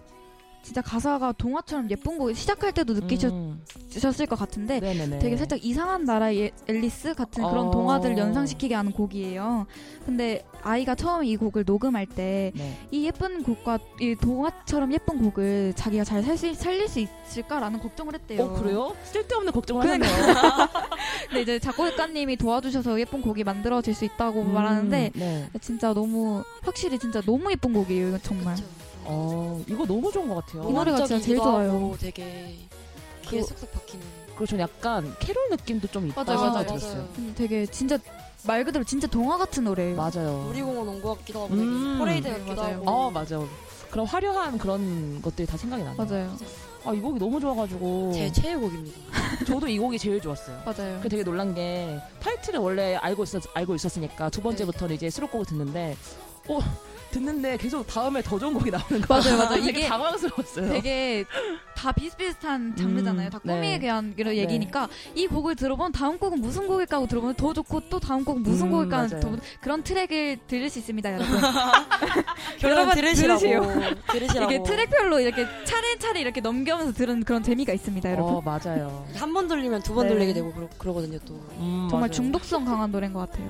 진짜 0.63 0.83
가사가 0.83 1.33
동화처럼 1.33 1.91
예쁜 1.91 2.19
곡 2.19 2.35
시작할 2.35 2.73
때도 2.73 2.93
느끼셨을 2.95 3.31
음, 3.33 4.27
것 4.29 4.39
같은데 4.39 4.81
네네네. 4.81 5.19
되게 5.19 5.37
살짝 5.37 5.65
이상한 5.65 6.05
나라의 6.05 6.41
예- 6.41 6.51
앨리스 6.67 7.15
같은 7.15 7.43
그런 7.49 7.69
어. 7.69 7.71
동화들을 7.71 8.19
연상시키게 8.19 8.75
하는 8.75 8.93
곡이에요. 8.93 9.67
근데 10.05 10.45
아이가 10.63 10.95
처음 10.95 11.25
이 11.25 11.37
곡을 11.37 11.65
녹음할 11.65 12.07
때이 12.07 12.53
네. 12.55 12.77
예쁜 12.93 13.43
곡과 13.43 13.79
이 14.01 14.15
동화처럼 14.21 14.93
예쁜 14.93 15.19
곡을 15.23 15.73
자기가 15.77 16.05
잘살 16.05 16.37
수, 16.37 16.53
살릴 16.55 16.89
수 16.89 17.01
있을까라는 17.01 17.81
걱정을 17.81 18.15
했대요. 18.15 18.43
어 18.43 18.53
그래요? 18.55 18.95
쓸데없는 19.05 19.53
걱정을 19.53 19.83
그러니까. 19.83 20.09
하네요. 20.09 20.69
근데 21.29 21.43
이제 21.43 21.59
작곡가님이 21.59 22.37
도와주셔서 22.37 22.99
예쁜 23.01 23.23
곡이 23.23 23.45
만들어질 23.45 23.95
수 23.95 24.05
있다고 24.05 24.45
말하는데 24.45 25.13
네. 25.15 25.49
진짜 25.61 25.95
너무 25.95 26.43
확실히 26.63 26.99
진짜 26.99 27.21
너무 27.23 27.51
예쁜 27.53 27.73
곡이에요. 27.73 28.09
이건 28.09 28.21
정말. 28.23 28.55
그쵸. 28.57 28.67
어, 29.09 29.63
이거 29.67 29.87
너무 29.87 30.13
좋은 30.13 30.29
것 30.29 30.45
같아요. 30.47 30.69
이 30.69 30.73
노래가 30.73 30.99
진짜 31.07 31.21
제일 31.21 31.39
좋아요. 31.39 31.97
되게 31.99 32.57
귀에 33.23 33.41
그- 33.41 33.47
쏙쏙 33.47 33.73
박히는. 33.73 34.05
그리고 34.29 34.47
전 34.47 34.61
약간 34.61 35.15
캐롤 35.19 35.49
느낌도 35.51 35.89
좀 35.89 36.07
있다 36.09 36.23
맞아요, 36.23 36.51
맞아요. 36.51 36.67
들었어요. 36.67 37.09
음, 37.19 37.35
되게 37.37 37.67
진짜 37.67 37.99
말 38.45 38.65
그대로 38.65 38.85
진짜 38.85 39.07
동화 39.09 39.37
같은 39.37 39.65
노래예요. 39.65 39.97
맞아요. 39.97 40.45
놀이공원 40.47 40.87
온 40.89 41.03
것 41.03 41.19
같기도 41.19 41.43
하고 41.45 41.55
음. 41.55 41.99
퍼레이드 41.99 42.29
네, 42.29 42.35
같기도 42.35 42.55
맞아요. 42.55 42.75
하고. 42.77 42.91
어, 42.91 43.11
맞아요. 43.11 43.49
그런 43.91 44.07
화려한 44.07 44.59
그런 44.59 45.21
것들이 45.23 45.47
다 45.47 45.57
생각이 45.57 45.83
나네요. 45.83 46.05
맞아요. 46.05 46.37
아, 46.85 46.93
이 46.93 47.01
곡이 47.01 47.19
너무 47.19 47.41
좋아가지고. 47.41 48.13
제 48.15 48.31
최애곡입니다. 48.31 48.99
저도 49.47 49.67
이 49.67 49.79
곡이 49.79 49.99
제일 49.99 50.21
좋았어요. 50.21 50.61
맞아요. 50.65 51.01
그 51.03 51.09
되게 51.09 51.25
놀란 51.25 51.53
게 51.55 51.99
타이틀을 52.21 52.61
원래 52.61 52.95
알고 52.97 53.25
있었 53.25 53.43
알고 53.55 53.75
있었으니까 53.75 54.31
두 54.31 54.41
번째부터는 54.41 54.95
이제 54.95 55.11
수록곡을 55.11 55.47
듣는데 55.47 55.97
어 56.49 56.61
듣는데 57.11 57.57
계속 57.57 57.87
다음에 57.87 58.21
더 58.23 58.39
좋은 58.39 58.53
곡이 58.53 58.71
나오는 58.71 59.01
거야. 59.01 59.21
맞아요, 59.21 59.39
맞아요. 59.39 59.55
되게 59.65 59.71
이게 59.81 59.89
당황스러웠어요. 59.89 60.69
되게 60.69 61.25
다 61.75 61.91
비슷비슷한 61.93 62.77
장르잖아요. 62.77 63.29
음, 63.29 63.31
다 63.31 63.39
꿈에 63.39 63.61
네. 63.61 63.79
대한 63.79 64.15
이런 64.19 64.35
얘기니까 64.35 64.89
이 65.15 65.27
곡을 65.27 65.57
들어보면 65.57 65.93
다음 65.93 66.19
곡은 66.19 66.41
무슨 66.41 66.67
곡일까 66.67 66.97
하고 66.97 67.07
들어보면 67.07 67.37
더 67.37 67.53
좋고 67.55 67.89
또 67.89 67.99
다음 67.99 68.25
곡은 68.25 68.43
무슨 68.43 68.67
음, 68.67 68.73
곡일까 68.73 68.99
하는. 68.99 69.21
더 69.21 69.37
그런 69.61 69.83
트랙을 69.83 70.39
들을 70.47 70.69
수 70.69 70.81
있습니다, 70.81 71.15
여러분. 71.15 71.41
여러분 72.63 72.95
들으시라고. 72.95 73.41
들으시라고. 74.13 74.53
이게 74.53 74.63
트랙별로 74.63 75.21
이렇게 75.21 75.47
차례차례 75.65 76.21
이렇게 76.21 76.41
넘겨면서 76.43 76.93
들은 76.93 77.25
그런 77.25 77.43
재미가 77.43 77.73
있습니다, 77.73 78.11
여러분. 78.13 78.35
어 78.35 78.43
맞아요. 78.43 79.07
한번 79.15 79.49
돌리면 79.49 79.83
두번 79.83 80.09
네. 80.09 80.13
돌리게 80.13 80.35
되고 80.35 80.53
그러, 80.53 80.69
그러 80.77 80.93
거든요 80.93 81.19
또. 81.25 81.35
음, 81.59 81.87
정말 81.89 82.09
맞아요. 82.09 82.13
중독성 82.13 82.65
강한 82.67 82.93
노래인 82.93 83.15
것 83.15 83.21
같아요. 83.21 83.49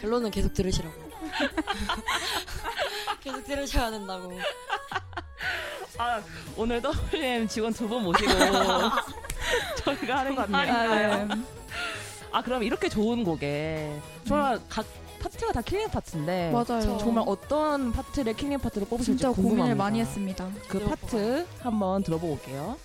결론은 0.00 0.30
계속 0.30 0.52
들으시라고. 0.52 1.03
계속 3.20 3.44
들으셔야 3.44 3.90
된다고. 3.90 4.32
아, 5.98 6.20
오늘도 6.56 6.90
WM 7.12 7.46
직원 7.48 7.72
두 7.72 7.86
분 7.88 8.02
모시고 8.02 8.30
저희가 9.84 10.18
하는 10.18 10.34
거 10.34 10.42
아니에요? 10.42 10.72
아, 10.74 11.24
네. 11.24 11.28
아 12.32 12.42
그럼 12.42 12.62
이렇게 12.62 12.88
좋은 12.88 13.22
곡에 13.22 14.00
정말 14.26 14.58
각 14.68 14.84
파트가 15.20 15.52
다 15.52 15.62
killing 15.62 15.88
part인데 15.88 16.50
맞아요. 16.50 16.98
정말 16.98 17.24
어떤 17.26 17.92
파트를 17.92 18.34
killing 18.34 18.58
part로 18.58 18.86
뽑으실지 18.86 19.18
진짜 19.18 19.28
고민을 19.30 19.48
궁금합니다. 19.50 19.84
많이 19.84 20.00
했습니다. 20.00 20.48
그 20.68 20.80
파트 20.84 21.46
한번 21.62 22.02
들어보고 22.02 22.32
올게요. 22.34 22.76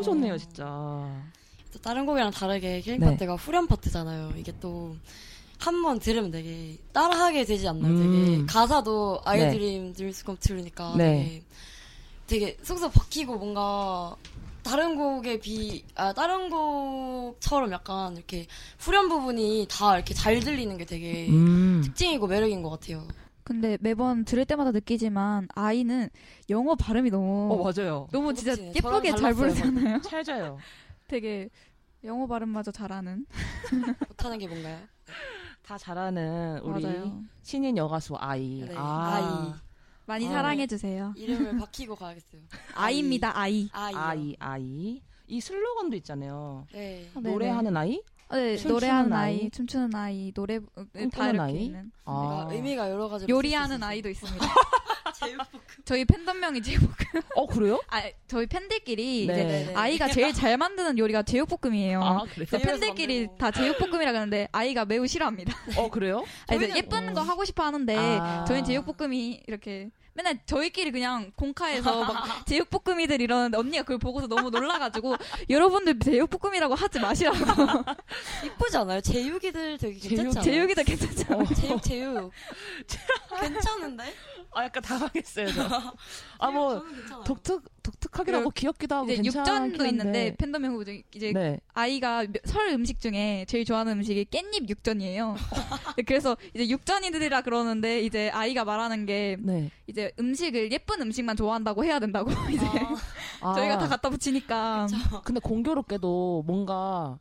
너무 0.00 0.04
좋네요 0.04 0.38
진짜. 0.38 0.64
또 1.72 1.78
다른 1.80 2.04
곡이랑 2.06 2.30
다르게 2.32 2.80
killing 2.80 3.00
네. 3.00 3.06
part가 3.06 3.36
후렴 3.36 3.66
파트잖아요. 3.66 4.32
이게 4.36 4.52
또 4.60 4.96
한 5.62 5.82
번 5.82 5.98
들으면 5.98 6.30
되게 6.30 6.78
따라하게 6.94 7.44
되지 7.44 7.68
않나요? 7.68 7.92
음. 7.92 8.24
되게 8.36 8.46
가사도 8.46 9.20
dreams 9.92 10.24
come 10.24 10.38
true니까 10.40 10.94
네. 10.96 11.42
되게, 12.26 12.46
되게 12.52 12.64
쏙쏙 12.64 12.92
박히고 12.94 13.36
뭔가 13.36 14.16
다른 14.62 14.96
곡에 14.96 15.38
비, 15.40 15.84
아, 15.96 16.14
다른 16.14 16.48
곡처럼 16.48 17.72
약간 17.72 18.16
이렇게 18.16 18.46
후렴 18.78 19.08
부분이 19.10 19.66
다 19.70 19.96
이렇게 19.96 20.14
잘 20.14 20.40
들리는 20.40 20.76
게 20.78 20.84
되게 20.86 21.28
음. 21.28 21.82
특징이고 21.84 22.26
매력인 22.26 22.62
것 22.62 22.70
같아요. 22.70 23.06
근데 23.50 23.76
매번 23.80 24.24
들을 24.24 24.44
때마다 24.44 24.70
느끼지만 24.70 25.48
아이는 25.56 26.08
영어 26.50 26.76
발음이 26.76 27.10
너무 27.10 27.52
어 27.52 27.56
맞아요. 27.64 28.06
너무 28.12 28.32
진짜 28.32 28.54
그렇지. 28.54 28.74
예쁘게 28.76 29.16
잘 29.16 29.34
부르잖아요. 29.34 30.00
찰져요. 30.06 30.56
되게 31.08 31.48
영어 32.04 32.28
발음마저 32.28 32.70
잘하는. 32.70 33.26
못하는 34.08 34.38
게 34.38 34.46
뭔가요? 34.46 34.78
다 35.62 35.76
잘하는 35.76 36.60
우리 36.62 36.80
맞아요. 36.84 37.24
신인 37.42 37.76
여가수 37.76 38.14
아이. 38.20 38.60
네, 38.68 38.72
아, 38.76 39.60
많이 40.06 40.28
아, 40.28 40.30
사랑해 40.30 40.68
주세요. 40.68 41.12
이름을 41.16 41.58
바뀌고 41.58 41.96
가야겠어요. 41.96 42.42
아이입니다, 42.76 43.36
아이. 43.36 43.68
아이. 43.72 43.94
아이 43.96 44.36
아이. 44.38 45.02
이 45.26 45.40
슬로건도 45.40 45.96
있잖아요. 45.96 46.68
네. 46.72 47.10
아, 47.16 47.20
네네. 47.20 47.32
노래하는 47.32 47.76
아이? 47.76 48.00
네, 48.32 48.56
춤추는 48.56 48.74
노래하는 48.74 49.12
아이, 49.12 49.40
아이, 49.42 49.50
춤추는 49.50 49.94
아이, 49.94 50.32
노래 50.32 50.56
어, 50.56 50.84
네, 50.92 51.08
다 51.08 51.28
이렇게 51.30 51.40
아이? 51.40 51.64
있는. 51.66 51.90
아. 52.04 52.44
그러니까 52.46 52.54
의미가 52.54 52.90
여러 52.90 53.08
가지. 53.08 53.26
요리하는 53.28 53.82
아이도 53.82 54.08
있습니다. 54.08 54.46
제육볶음. 55.20 55.60
저희 55.84 56.04
팬덤명이 56.04 56.62
제육볶음. 56.62 57.22
어 57.34 57.46
그래요? 57.46 57.80
아, 57.90 58.02
저희 58.26 58.46
팬들끼리 58.46 59.26
네. 59.26 59.32
이제 59.32 59.44
네네. 59.44 59.74
아이가 59.74 60.08
제일 60.08 60.32
잘 60.32 60.56
만드는 60.56 60.96
요리가 60.98 61.22
제육볶음이에요. 61.22 62.00
아 62.02 62.24
팬들끼리. 62.50 63.28
다 63.38 63.50
제육볶음이라 63.50 64.12
그러는데 64.12 64.48
아이가 64.52 64.84
매우 64.84 65.06
싫어합니다. 65.06 65.52
어 65.76 65.90
그래요? 65.90 66.24
아니, 66.48 66.62
예쁜 66.76 67.12
거 67.12 67.22
음. 67.22 67.28
하고 67.28 67.44
싶어 67.44 67.64
하는데 67.64 67.96
아. 67.96 68.44
저희는 68.44 68.64
제육볶음이 68.64 69.42
이렇게 69.46 69.90
맨날 70.12 70.38
저희끼리 70.44 70.90
그냥 70.90 71.30
공카에서 71.36 72.04
막 72.04 72.44
제육볶음이들 72.46 73.20
이러는데 73.20 73.56
언니가 73.56 73.82
그걸 73.82 73.98
보고서 73.98 74.26
너무 74.26 74.50
놀라가지고 74.50 75.16
여러분들 75.48 75.98
제육볶음이라고 76.00 76.74
하지 76.74 76.98
마시라고 76.98 77.38
이쁘지 78.44 78.76
않아요? 78.78 79.00
제육이들 79.00 79.78
되게 79.78 79.98
괜찮지 79.98 80.38
않아요? 80.38 80.42
제육이도 80.42 80.82
괜찮죠. 80.84 81.34
어. 81.34 81.44
제육 81.54 81.82
제육. 81.82 82.32
괜찮은데? 83.40 84.14
아 84.52 84.64
약간 84.64 84.82
당황했어요. 84.82 85.52
저. 85.52 85.94
아뭐. 86.38 86.84
독특 87.24 87.62
독특하기도 87.82 88.38
하고 88.38 88.50
귀엽기도 88.50 88.94
하고 88.94 89.10
이제 89.10 89.22
육전도. 89.24 89.86
있는데 89.86 90.34
팬덤명 90.36 90.72
후보 90.72 90.84
중에 90.84 91.02
이제 91.14 91.32
네. 91.32 91.60
아이가 91.72 92.22
며- 92.24 92.32
설 92.44 92.68
음식 92.68 93.00
중에 93.00 93.44
제일 93.48 93.64
좋아하는 93.64 93.92
음식이 93.94 94.26
깻잎 94.26 94.68
육전이에요. 94.68 95.36
그래서 96.06 96.36
이제 96.54 96.68
육전이들이라 96.68 97.42
그러는데 97.42 98.02
이제 98.02 98.30
아이가 98.30 98.64
말하는 98.64 99.06
게 99.06 99.36
네. 99.40 99.70
이제 99.86 100.12
음식을 100.18 100.72
예쁜 100.72 101.00
음식만 101.02 101.36
좋아한다고 101.36 101.84
해야 101.84 101.98
된다고 101.98 102.30
이제 102.50 102.66
아, 103.40 103.54
저희가 103.54 103.78
다 103.78 103.88
갖다 103.88 104.10
붙이니까 104.10 104.86
근데 105.24 105.40
공교롭게도 105.40 106.44
뭔가 106.46 107.18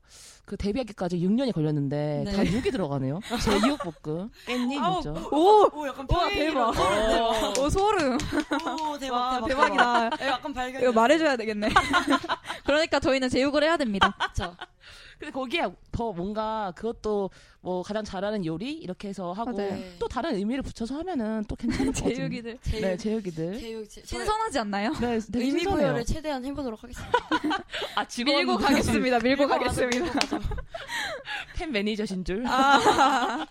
그 0.50 0.58
데뷔하기까지 0.58 1.20
6년이 1.20 1.54
걸렸는데 1.54 2.24
네. 2.26 2.32
다 2.32 2.42
6이 2.44 2.72
들어가네요. 2.72 3.20
제육볶음, 3.46 4.32
깻잎 4.48 4.82
아우, 4.82 4.98
있죠. 4.98 5.30
오! 5.32 5.70
오 5.80 5.88
약간 5.88 6.08
표현이 6.08 6.34
대박. 6.34 6.74
이런- 6.76 7.58
오 7.60 7.70
소름. 7.70 8.14
오 8.16 8.98
대박 8.98 9.14
와, 9.16 9.32
대박 9.36 9.48
대박이다. 9.48 10.10
대박. 10.10 10.28
약간 10.28 10.52
발견. 10.56 10.82
이거 10.82 10.92
말해줘야 10.92 11.38
되겠네. 11.38 11.70
그러니까 12.66 13.00
저희는 13.00 13.30
제육을 13.30 13.62
해야 13.62 13.78
됩니다. 13.78 14.12
그렇죠. 14.18 14.56
근데 15.20 15.32
거기에 15.34 15.68
더 15.92 16.14
뭔가 16.14 16.72
그것도 16.78 17.30
뭐 17.60 17.84
가장 17.84 18.06
잘하는 18.06 18.46
요리 18.46 18.72
이렇게 18.72 19.10
해서 19.10 19.34
하고 19.34 19.52
맞아요. 19.52 19.72
네. 19.72 19.96
또 20.00 20.08
다른 20.08 20.34
의미를 20.34 20.64
붙여서 20.64 20.98
하면은 21.00 21.44
또 21.46 21.58
괜찮을 21.58 21.88
것 21.88 21.96
같아요. 21.96 22.16
제육이들. 22.16 22.58
제육. 22.62 22.82
네, 22.82 22.98
제육이들. 22.98 23.60
제육. 23.60 23.90
제, 23.90 24.02
저의 24.04 24.24
신선하지 24.24 24.60
않나요? 24.60 24.94
네, 24.94 25.20
되게 25.20 25.46
의미 25.46 25.60
신선해요. 25.60 25.88
부여를 25.88 26.06
최대한 26.06 26.46
해보도록 26.46 26.82
하겠습니다. 26.82 27.18
아, 27.96 28.08
직원 28.08 28.38
밀고 28.38 28.58
가겠습니다. 28.58 29.20
밀고 29.20 29.48
가겠습니다. 29.48 30.20
팬 31.58 31.70
매니저신 31.74 32.24
줄. 32.24 32.48
아, 32.48 33.46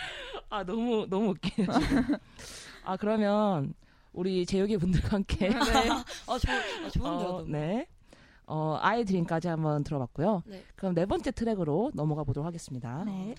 아 0.48 0.64
너무 0.64 1.06
너무 1.10 1.32
웃기네요. 1.32 1.68
아 2.82 2.96
그러면 2.96 3.74
우리 4.14 4.46
제육이 4.46 4.78
분들과 4.78 5.08
함께 5.16 5.50
네. 5.50 5.54
아, 5.56 6.38
좋, 6.38 6.48
아 6.50 6.88
좋은데요. 6.88 7.28
어. 7.28 7.44
네. 7.46 7.86
어, 8.50 8.76
아이 8.80 9.04
드림까지 9.04 9.46
한번 9.46 9.84
들어봤고요. 9.84 10.42
네. 10.44 10.64
그럼 10.74 10.92
네 10.94 11.06
번째 11.06 11.30
트랙으로 11.30 11.92
넘어가 11.94 12.24
보도록 12.24 12.44
하겠습니다. 12.46 13.04
네. 13.04 13.36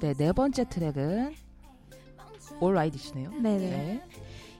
네, 0.00 0.12
네 0.12 0.32
번째 0.32 0.68
트랙은 0.68 1.43
All 2.62 2.72
Right이시네요. 2.76 3.30
네네. 3.42 3.58
네. 3.58 4.02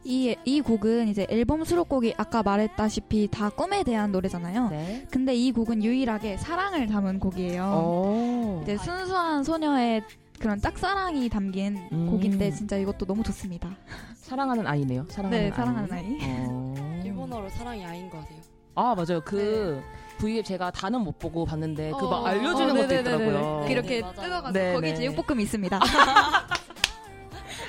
이, 0.06 0.36
이 0.44 0.60
곡은 0.60 1.08
이제 1.08 1.26
앨범 1.30 1.64
수록곡이 1.64 2.14
아까 2.18 2.42
말했다시피 2.42 3.28
다 3.30 3.48
꿈에 3.48 3.82
대한 3.82 4.12
노래잖아요. 4.12 4.68
네. 4.68 5.06
근데 5.10 5.34
이 5.34 5.50
곡은 5.50 5.82
유일하게 5.82 6.36
사랑을 6.36 6.86
담은 6.86 7.18
곡이에요. 7.20 7.64
오. 7.64 8.60
이제 8.62 8.76
순수한 8.76 9.42
소녀의 9.44 10.02
그런 10.38 10.60
짝사랑이 10.60 11.28
담긴 11.30 11.78
음. 11.92 12.10
곡인데 12.10 12.50
진짜 12.50 12.76
이것도 12.76 13.06
너무 13.06 13.22
좋습니다. 13.22 13.70
사랑하는 14.16 14.66
아이네요. 14.66 15.06
사랑하는 15.08 15.38
네, 15.38 15.46
아이. 15.46 15.52
사랑하는 15.56 15.92
아이. 15.92 16.18
어. 16.22 17.00
일본어로 17.04 17.48
사랑이 17.48 17.84
아인 17.86 18.10
거 18.10 18.18
같아요. 18.18 18.38
아 18.74 18.94
맞아요. 18.94 19.20
그 19.24 19.80
V앱 20.18 20.44
제가 20.44 20.70
다는 20.70 21.00
못 21.00 21.18
보고 21.18 21.44
봤는데 21.44 21.92
그막 21.92 22.12
어, 22.12 22.26
알려주는 22.26 22.70
어, 22.70 22.74
것도 22.74 22.86
네네네네. 22.86 23.00
있더라고요. 23.00 23.64
네. 23.66 23.72
이렇게 23.72 24.00
맞아요. 24.00 24.14
뜯어가지고 24.14 24.52
네, 24.52 24.72
거기 24.74 24.86
네. 24.88 24.94
제육볶음이 24.96 25.42
있습니다. 25.44 25.78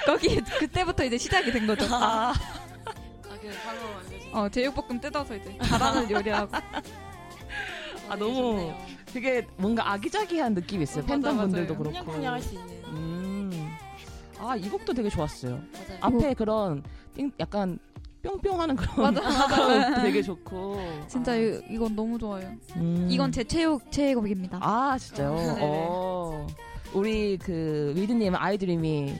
거기 0.06 0.36
그때부터 0.41 1.04
이제 1.06 1.18
시작이 1.18 1.52
된 1.52 1.65
거죠. 1.68 1.86
아, 1.94 2.30
아그 2.32 3.52
단어 3.63 3.80
알려주세요. 3.98 4.34
어, 4.36 4.50
제육볶음 4.50 5.00
뜯어서 5.02 5.36
이제 5.36 5.58
잘하는 5.63 6.10
요리하고. 6.10 6.52
아, 8.10 8.15
너무 8.15 8.74
되게 9.08 9.46
뭔가 9.58 9.91
아기자기한 9.94 10.54
느낌이 10.54 10.84
있어요. 10.84 11.04
어, 11.04 11.08
팬덤 11.08 11.36
맞아, 11.38 11.48
분들도 11.48 11.74
맞아요. 11.74 11.84
그렇고. 11.84 11.98
쿵냥쿵냥 12.06 12.34
할 12.34 12.41
수 12.41 12.54
있는. 12.56 12.68
음. 12.88 13.70
아, 14.38 14.56
이 14.56 14.70
곡도 14.70 14.94
되게 14.94 15.10
좋았어요. 15.10 15.52
맞아요. 15.74 15.98
앞에 16.02 16.34
그런 16.36 16.84
띵- 17.15 17.32
약간 17.39 17.80
뿅뿅하는 18.22 18.76
그런 18.76 19.13
맞아, 19.13 20.02
되게 20.04 20.22
좋고. 20.22 20.80
진짜 21.08 21.32
아, 21.32 21.36
이, 21.36 21.60
이건 21.70 21.96
너무 21.96 22.18
좋아요. 22.20 22.52
음. 22.76 23.08
이건 23.10 23.32
제 23.32 23.44
최애 23.44 23.65
최애곡입니다. 23.89 24.60
아, 24.62 24.98
진짜요? 25.00 25.32
어. 25.32 25.58
어. 25.62 26.48
우리 26.94 27.38
그 27.38 27.94
위드님은 27.96 28.38
아이드림이 28.39 29.15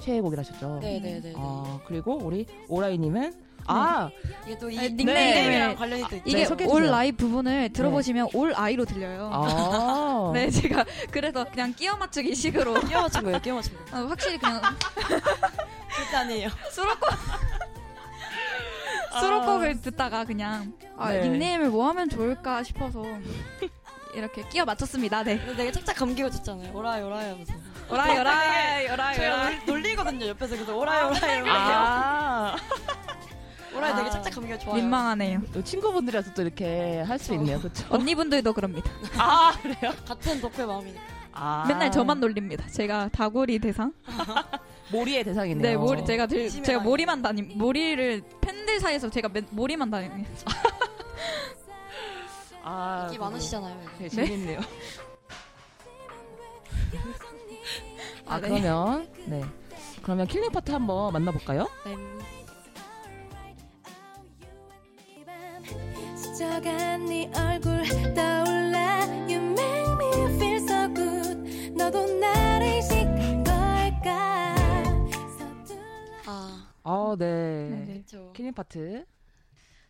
최애곡이라셨죠? 0.00 0.78
네네네. 0.80 1.34
아, 1.36 1.78
그리고 1.86 2.18
우리 2.22 2.46
오라이님은 2.68 3.50
아, 3.66 4.10
이게 4.46 4.58
또이 4.58 4.78
아니, 4.78 4.90
닉네임이랑 4.94 5.74
닉네임을- 5.74 5.78
관련이 5.78 6.02
또 6.08 6.16
있죠. 6.16 6.22
이게 6.28 6.44
소개해 6.46 6.68
올. 6.70 6.86
라이 6.86 7.12
부분을 7.12 7.72
들어보시면 7.72 8.28
올 8.34 8.52
아이로 8.56 8.84
들려요. 8.84 9.30
아. 9.32 10.30
네, 10.34 10.50
제가 10.50 10.84
그래서 11.10 11.44
그냥 11.44 11.72
끼워 11.74 11.96
맞추기 11.96 12.34
식으로 12.34 12.74
끼워 12.88 13.02
맞춘 13.02 13.22
거예요. 13.22 13.40
끼워 13.40 13.56
맞춘 13.56 13.74
거. 13.76 13.98
어, 14.00 14.06
확실히 14.06 14.38
그냥 14.38 14.60
아니에요. 16.16 16.48
수록곡 16.72 17.10
수록곡을 19.20 19.80
듣다가 19.82 20.24
그냥 20.24 20.72
아, 20.96 21.12
네. 21.12 21.22
닉네임을 21.22 21.68
뭐 21.70 21.88
하면 21.88 22.08
좋을까 22.08 22.62
싶어서 22.62 23.04
이렇게 24.14 24.42
끼워 24.48 24.64
맞췄습니다. 24.64 25.22
네. 25.22 25.38
되게 25.56 25.70
착착 25.70 25.96
감기고 25.96 26.30
듣잖아요. 26.30 26.72
오라이 26.74 27.02
오라이 27.02 27.28
하면서. 27.30 27.52
오라이 27.90 28.18
오라이 28.18 28.88
오라이 28.90 29.18
오라이 29.18 29.56
놀- 29.66 29.66
놀리거든요. 29.66 30.26
옆에서 30.28 30.54
그래서 30.54 30.76
오라이 30.76 31.02
오라이 31.04 31.34
이러고. 31.36 31.50
아. 31.50 32.56
오라이 33.74 33.94
되게 33.94 34.08
아. 34.08 34.10
착착 34.10 34.34
감기가 34.34 34.58
좋아요. 34.58 34.76
민망하네요. 34.76 35.40
또 35.52 35.62
친구분들이라서 35.62 36.34
또 36.34 36.42
이렇게 36.42 37.00
할 37.02 37.18
수 37.18 37.34
있네요. 37.34 37.60
그쵸? 37.60 37.86
언니분들도 37.90 38.52
그럽니다. 38.52 38.90
아, 39.16 39.52
그래요? 39.62 39.92
같은 40.06 40.40
덕후의 40.40 40.66
마음이니까. 40.66 41.00
아. 41.32 41.64
맨날 41.68 41.90
저만 41.90 42.18
놀립니다. 42.20 42.66
제가 42.68 43.08
다구리 43.10 43.58
대상. 43.60 43.92
모리의 44.92 45.22
대상이네요. 45.24 45.62
네, 45.62 45.76
모리 45.76 46.04
제가 46.04 46.26
들, 46.26 46.38
의심의 46.38 46.64
제가. 46.64 46.80
모리만 46.80 47.22
다님 47.22 47.52
모리를 47.54 48.22
팬들 48.40 48.80
사이에서 48.80 49.08
제가 49.08 49.28
맨, 49.28 49.46
모리만 49.50 49.88
다니는. 49.90 50.26
아, 52.62 53.04
인기 53.06 53.18
많으시잖아요. 53.18 53.80
되게 53.98 54.08
네? 54.16 54.26
재밌네요. 54.26 54.60
아, 58.30 58.34
아, 58.34 58.40
네. 58.40 58.48
그러면, 58.48 59.08
네. 59.26 59.42
그러면 60.02 60.26
killing 60.28 60.52
part 60.52 60.70
한번 60.70 61.12
만나볼까요? 61.12 61.68
네. 61.84 61.96
스쳐간 66.16 67.06
네 67.06 67.30
얼굴 67.36 67.82
떠올라 68.14 69.00
You 69.28 69.40
make 69.52 69.92
me 69.98 70.34
feel 70.36 70.56
so 70.56 70.94
good 70.94 71.72
너도 71.74 72.06
나를 72.18 72.66
인식한 72.76 73.42
걸까 73.44 74.54
서툴 75.36 75.78
아, 76.26 76.68
아, 76.84 77.16
네. 77.18 77.26
네네. 77.70 77.92
그렇죠. 77.92 78.32
killing 78.32 78.52
part. 78.54 79.04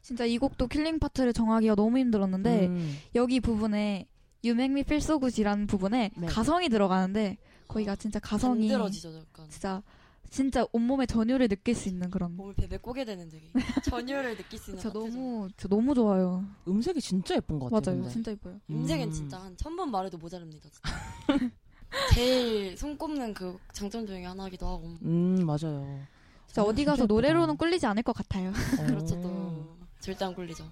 진짜 0.03 0.25
이 0.25 0.39
곡도 0.39 0.67
killing 0.69 0.99
part를 0.99 1.35
정하기가 1.35 1.75
너무 1.75 1.99
힘들었는데 1.99 2.67
음. 2.69 2.99
여기 3.15 3.39
부분에 3.41 4.07
You 4.45 4.55
Make 4.55 4.73
Me 4.73 4.81
Feel 4.81 5.03
So 5.03 5.19
Good이라는 5.21 5.67
부분에 5.67 6.11
네. 6.17 6.27
가성이 6.27 6.69
들어가는데 6.69 7.37
거기가 7.69 7.97
진짜 7.97 8.19
가성이 8.19 8.63
힘들어지죠, 8.69 9.15
약간. 9.17 9.49
진짜 9.51 9.83
진짜 10.31 10.65
온몸의 10.73 11.07
전율을 11.09 11.49
느낄 11.49 11.75
수 11.75 11.89
있는 11.89 12.09
그런 12.11 12.37
몸을 12.37 12.55
베베 12.55 12.79
꼬게 12.79 13.05
되는 13.05 13.29
되게 13.29 13.51
전율을 13.91 14.37
느낄 14.37 14.59
수 14.59 14.71
있는 14.71 14.83
파트죠. 14.83 14.99
너무 14.99 15.49
진짜 15.57 15.69
너무 15.69 15.95
좋아요. 15.95 16.45
음색이 16.69 17.01
진짜 17.01 17.35
예쁜 17.37 17.59
것 17.59 17.69
같아요. 17.71 17.97
맞아요. 17.97 18.03
근데. 18.03 18.13
진짜 18.13 18.31
예뻐요. 18.31 18.61
음. 18.71 19.11
진짜 19.13 19.39
한 19.41 19.57
천 19.57 19.77
번 19.77 19.91
말해도 19.91 20.19
모자랍니다. 20.19 20.69
진짜. 20.71 20.81
제일 22.15 22.77
손꼽는 22.77 23.35
그 23.35 23.59
장점 23.73 24.07
중에 24.07 24.25
하나이기도 24.25 24.67
하고. 24.67 24.97
음, 25.03 25.45
맞아요. 25.45 26.01
진짜 26.47 26.63
아, 26.63 26.65
어디 26.65 26.85
가서 26.85 27.03
예쁘다. 27.03 27.13
노래로는 27.15 27.57
꿀리지 27.57 27.87
않을 27.87 28.03
것 28.05 28.13
같아요. 28.13 28.51
어. 28.51 28.53
그렇죠 28.87 29.21
또 29.21 29.77
절대 30.01 30.25
안 30.25 30.35
꿀리죠. 30.35 30.65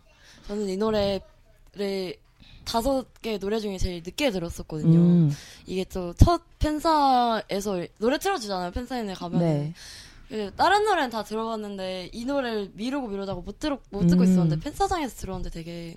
저는 0.47 0.69
이 0.69 0.77
노래를 0.77 1.21
다섯 2.65 3.07
개 3.23 3.39
노래 3.39 3.61
중에 3.61 3.79
제일 3.79 4.03
늦게 4.05 4.31
들었었거든요. 4.31 4.99
음, 4.99 5.31
이게 5.67 5.85
또 5.85 6.13
첫 6.15 6.43
팬사에서 6.59 7.85
노래 7.99 8.19
틀어주잖아요. 8.19 8.71
팬사인회 8.73 9.15
가면. 9.15 9.41
네. 9.41 9.73
그 10.29 10.53
다른 10.57 10.85
노래는 10.85 11.09
다 11.09 11.23
들어봤는데 11.25 12.11
이 12.13 12.27
노래를 12.27 12.73
미루고 12.75 13.09
미루다가 13.09 13.41
못 13.41 13.59
들어 13.59 13.79
못 13.89 14.07
듣고 14.07 14.23
음. 14.23 14.25
있었는데 14.25 14.61
팬사장에서 14.61 15.17
들었는데 15.17 15.49
되게 15.49 15.97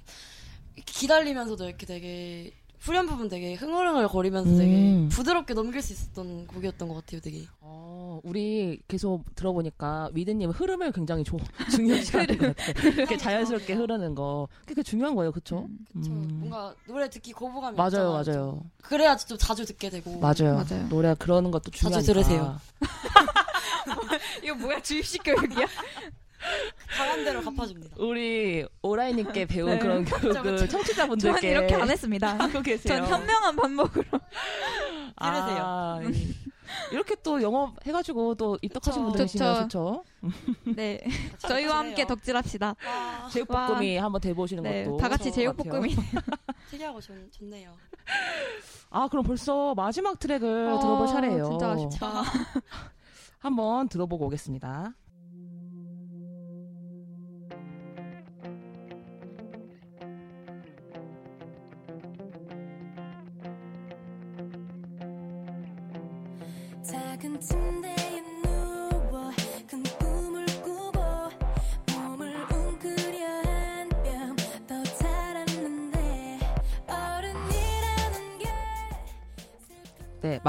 기다리면서도 0.86 1.68
이렇게 1.68 1.86
되게 1.86 2.52
후렴 2.82 3.06
부분 3.06 3.30
되게 3.30 3.54
흥얼흥얼 3.54 4.08
거리면서 4.08 4.58
되게 4.58 4.76
음. 4.96 5.10
부드럽게 5.10 5.54
넘길 5.54 5.84
수 5.84 5.94
있었던 5.94 6.48
곡이었던 6.48 6.88
것 6.88 6.96
같아요. 6.96 7.22
되게 7.22 7.46
어, 7.60 8.20
우리 8.24 8.82
계속 8.88 9.24
들어보니까 9.36 10.10
위드님 10.14 10.50
흐름을 10.50 10.92
굉장히 10.92 11.24
조, 11.24 11.38
중요시하는 11.72 12.38
것 12.40 12.56
같아요. 12.58 12.90
이렇게 12.94 13.18
자연스럽게 13.18 13.74
흐르는 13.74 14.16
거. 14.16 14.48
그게 14.66 14.82
중요한 14.82 15.14
거예요, 15.16 15.32
그쵸? 15.32 15.68
그쵸. 15.94 16.12
음. 16.12 16.28
뭔가 16.40 16.74
노래 16.88 17.08
듣기 17.08 17.34
거부감이 17.34 17.78
맞아요, 17.78 18.10
없잖아요. 18.16 18.42
맞아요. 18.42 18.64
그래야지 18.82 19.28
좀 19.28 19.38
자주 19.38 19.64
듣게 19.64 19.92
되고 19.92 20.18
맞아요. 20.20 20.66
맞아요. 20.68 20.90
노래 20.90 21.14
그러는 21.14 21.52
것도 21.52 21.70
중요하니까. 21.70 22.02
자주 22.02 22.14
들으세요. 22.14 22.58
이거 24.44 24.56
뭐야 24.56 24.82
주입식 24.82 25.22
교육이야? 25.24 25.68
강한 27.02 27.24
대로 27.26 27.42
갚아줍니다. 27.42 27.96
우리 28.00 28.66
오라이님께 28.84 29.46
배운 29.46 29.70
네. 29.72 29.80
그런 29.80 30.06
교육을. 30.06 30.70
청취자분들께 30.70 31.40
저는 31.42 31.50
이렇게 31.50 31.76
안 31.76 31.90
했습니다. 31.90 32.36
하고 32.38 32.62
계세요. 32.62 32.98
전 32.98 33.08
현명한 33.08 33.56
반복으로. 33.56 34.04
아, 35.18 36.00
이- 36.04 36.36
이렇게 36.92 37.16
또 37.24 37.42
영업 37.42 37.76
해가지고 37.86 38.36
또 38.36 38.58
입덕하신 38.62 39.02
그쵸. 39.02 39.10
분들이시면 39.10 39.70
좋죠. 39.70 40.04
네. 40.76 41.02
저희와 41.40 41.80
함께 41.80 42.06
덕질합시다. 42.06 42.76
와, 42.86 43.30
제육볶음이 43.30 43.98
한번 43.98 44.22
돼보시는 44.22 44.64
네. 44.64 44.84
것도 44.86 44.98
다 44.98 45.10
같이 45.10 45.32
좋을 45.32 45.48
것 45.48 45.58
같아요. 45.58 45.82
제육볶음이. 45.82 45.96
특이하고 46.70 47.02
좋, 47.02 47.14
좋네요. 47.32 47.72
아 48.90 49.08
그럼 49.10 49.24
벌써 49.26 49.74
마지막 49.76 50.18
트랙을 50.20 50.68
어, 50.74 50.80
들어볼 50.80 51.08
차례예요. 51.08 51.46
진짜 51.50 51.72
아쉽다. 51.72 52.24
한번 53.40 53.90
들어보고 53.90 54.26
오겠습니다. 54.28 54.94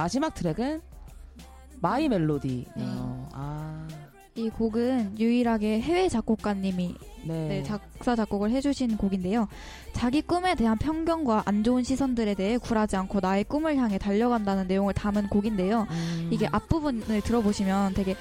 마지막 0.02 0.34
트랙은 0.34 0.80
My 1.80 2.08
Melody네요. 2.08 3.28
아이 3.32 4.50
곡은 4.50 5.16
유일하게 5.16 5.80
해외 5.80 6.08
작곡가님이 6.08 6.96
네. 7.24 7.48
네, 7.48 7.62
작사 7.62 8.16
작곡을 8.16 8.50
해주신 8.50 8.96
곡인데요. 8.96 9.46
자기 9.92 10.20
꿈에 10.20 10.56
대한 10.56 10.76
편견과 10.76 11.44
안 11.44 11.62
좋은 11.62 11.84
시선들에 11.84 12.34
대해 12.34 12.58
굴하지 12.58 12.96
않고 12.96 13.20
나의 13.20 13.44
꿈을 13.44 13.76
향해 13.76 13.96
달려간다는 13.96 14.66
내용을 14.66 14.92
담은 14.92 15.28
곡인데요. 15.28 15.86
음. 15.88 16.30
이게 16.32 16.48
앞부분을 16.50 17.20
들어보시면 17.20 17.94
되게 17.94 18.16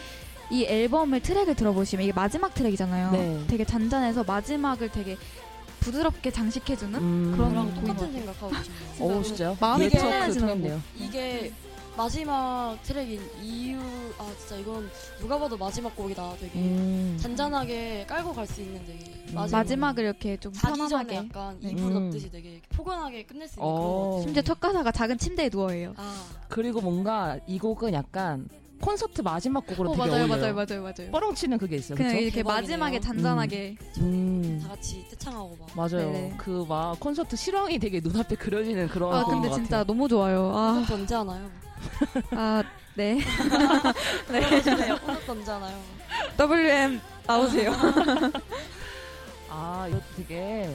이 0.51 0.65
앨범을 0.65 1.21
트랙을 1.21 1.55
들어보시면 1.55 2.03
이게 2.03 2.13
마지막 2.13 2.53
트랙이잖아요. 2.53 3.11
네. 3.11 3.43
되게 3.47 3.65
잔잔해서 3.65 4.23
마지막을 4.23 4.91
되게 4.91 5.17
부드럽게 5.79 6.29
장식해주는 6.29 6.99
음. 6.99 7.33
그런 7.35 7.55
곡 7.73 7.95
같아요. 7.95 8.11
생각하고 8.11 8.51
계시네요. 8.51 9.17
오 9.17 9.23
진짜요? 9.23 9.57
마음이 9.59 9.89
편해지는 9.89 10.47
통했네요. 10.47 10.79
이게 10.95 11.51
마지막 11.97 12.77
트랙인 12.83 13.19
이유 13.43 13.77
아 14.17 14.25
진짜 14.39 14.55
이건 14.57 14.89
누가 15.19 15.37
봐도 15.37 15.57
마지막 15.57 15.93
곡이다 15.95 16.33
되게 16.39 16.57
음. 16.59 17.17
잔잔하게 17.19 18.05
깔고 18.07 18.33
갈 18.33 18.47
수 18.47 18.61
있는 18.61 18.83
되게 18.85 19.05
음. 19.29 19.33
마지막 19.35 19.57
마지막 19.59 19.97
을 19.99 20.03
이렇게 20.05 20.37
좀 20.37 20.51
자기 20.53 20.77
전에 20.89 20.89
편안하게. 21.05 21.15
약간 21.15 21.57
네. 21.61 21.69
이불 21.71 21.83
음. 21.91 21.93
덮듯이 21.93 22.31
되게 22.31 22.61
포근하게 22.69 23.23
끝낼 23.23 23.47
수 23.47 23.59
있는 23.59 23.65
어. 23.69 23.73
그런 23.75 23.85
것 23.91 24.05
같아요. 24.09 24.21
심지어 24.23 24.41
첫 24.41 24.59
가사가 24.59 24.91
작은 24.91 25.17
침대에 25.17 25.49
누워예요. 25.51 25.93
아 25.97 26.23
그리고 26.47 26.81
뭔가 26.81 27.37
이 27.45 27.59
곡은 27.59 27.93
약간 27.93 28.47
콘서트 28.79 29.21
마지막 29.21 29.63
곡으로 29.67 29.91
어, 29.91 29.93
되게 29.95 30.07
맞아요, 30.09 30.23
어울려요. 30.23 30.37
맞아요, 30.39 30.53
맞아요, 30.55 30.81
맞아요. 30.97 31.11
뻐렁 31.11 31.35
치는 31.35 31.57
그게 31.59 31.75
있어요. 31.75 31.95
그냥 31.97 32.13
그쵸? 32.13 32.21
이렇게 32.23 32.35
대박이네요. 32.37 32.61
마지막에 32.61 32.99
잔잔하게. 32.99 33.75
음. 33.99 34.59
다 34.63 34.69
같이 34.69 35.05
떼창하고 35.09 35.55
막. 35.59 35.69
맞아요. 35.75 36.11
네네. 36.11 36.33
그 36.37 36.65
막 36.67 36.99
콘서트 36.99 37.35
실황이 37.35 37.77
되게 37.77 37.99
눈앞에 37.99 38.35
그려지는 38.35 38.87
그런 38.87 39.13
아, 39.13 39.23
곡인 39.23 39.35
근데 39.41 39.49
것 39.49 39.55
진짜 39.55 39.69
같아요. 39.77 39.83
너무 39.85 40.07
좋아요. 40.07 40.51
아, 40.55 40.73
콘서트 40.73 40.93
언제 40.93 41.13
하나요? 41.15 41.47
아, 42.31 42.63
네. 42.95 43.15
네. 44.31 44.41
하나요? 44.41 44.99
WM 46.37 47.01
나오세요. 47.25 47.71
아, 49.49 49.87
이거 49.89 49.99
되게 50.15 50.69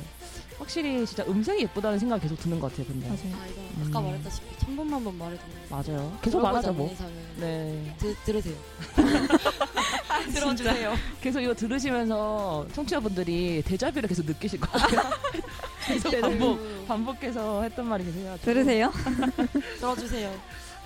확실히 0.58 1.04
진짜 1.04 1.24
음색이 1.26 1.62
예쁘다는 1.62 1.98
생각이 1.98 2.22
계속 2.22 2.38
드는 2.40 2.58
것 2.58 2.70
같아요. 2.70 2.86
근데 2.86 3.06
맞아요. 3.06 3.36
아 3.42 3.46
이거 3.46 3.88
아까 3.88 4.00
음. 4.00 4.04
말했다시피 4.06 4.58
천 4.58 4.76
번만 4.76 5.04
번 5.04 5.18
말해도 5.18 5.42
맞아요. 5.68 6.18
계속 6.22 6.40
말하자 6.40 6.72
뭐. 6.72 6.94
네. 7.38 7.94
드, 7.98 8.14
들으세요. 8.24 8.54
들어주세요. 10.32 10.94
계속 11.20 11.40
이거 11.40 11.54
들으시면서 11.54 12.66
청취자분들이 12.72 13.62
데자뷰를 13.66 14.08
계속 14.08 14.24
느끼실 14.24 14.60
것 14.60 14.72
같아요. 14.72 15.10
계속 15.86 16.10
반복 16.20 16.86
반복해서 16.88 17.62
했던 17.62 17.86
말이 17.86 18.04
계세요. 18.04 18.38
들으세요? 18.42 18.92
들어주세요. 19.78 20.32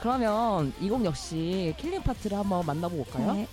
그러면 0.00 0.72
이 0.80 0.88
곡 0.88 1.04
역시 1.04 1.74
killing 1.78 2.02
part를 2.02 2.38
한번 2.38 2.64
만나보고 2.64 3.02
올까요? 3.02 3.34
네. 3.34 3.46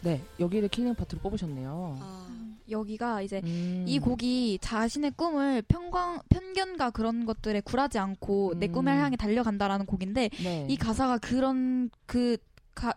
네, 0.00 0.22
여기를 0.38 0.68
killing 0.68 0.94
part로 0.94 1.20
뽑으셨네요. 1.20 1.98
아, 2.00 2.37
여기가 2.70 3.22
이제 3.22 3.40
음. 3.44 3.84
이 3.86 3.98
곡이 3.98 4.58
자신의 4.60 5.12
꿈을 5.16 5.62
편광, 5.62 6.20
편견과 6.28 6.90
그런 6.90 7.26
것들에 7.26 7.60
굴하지 7.60 7.98
않고 7.98 8.54
내 8.58 8.66
음. 8.66 8.72
꿈을 8.72 8.96
향해 8.96 9.16
달려간다라는 9.16 9.86
곡인데 9.86 10.30
네. 10.42 10.66
이 10.68 10.76
가사가 10.76 11.18
그런 11.18 11.90
그 12.06 12.36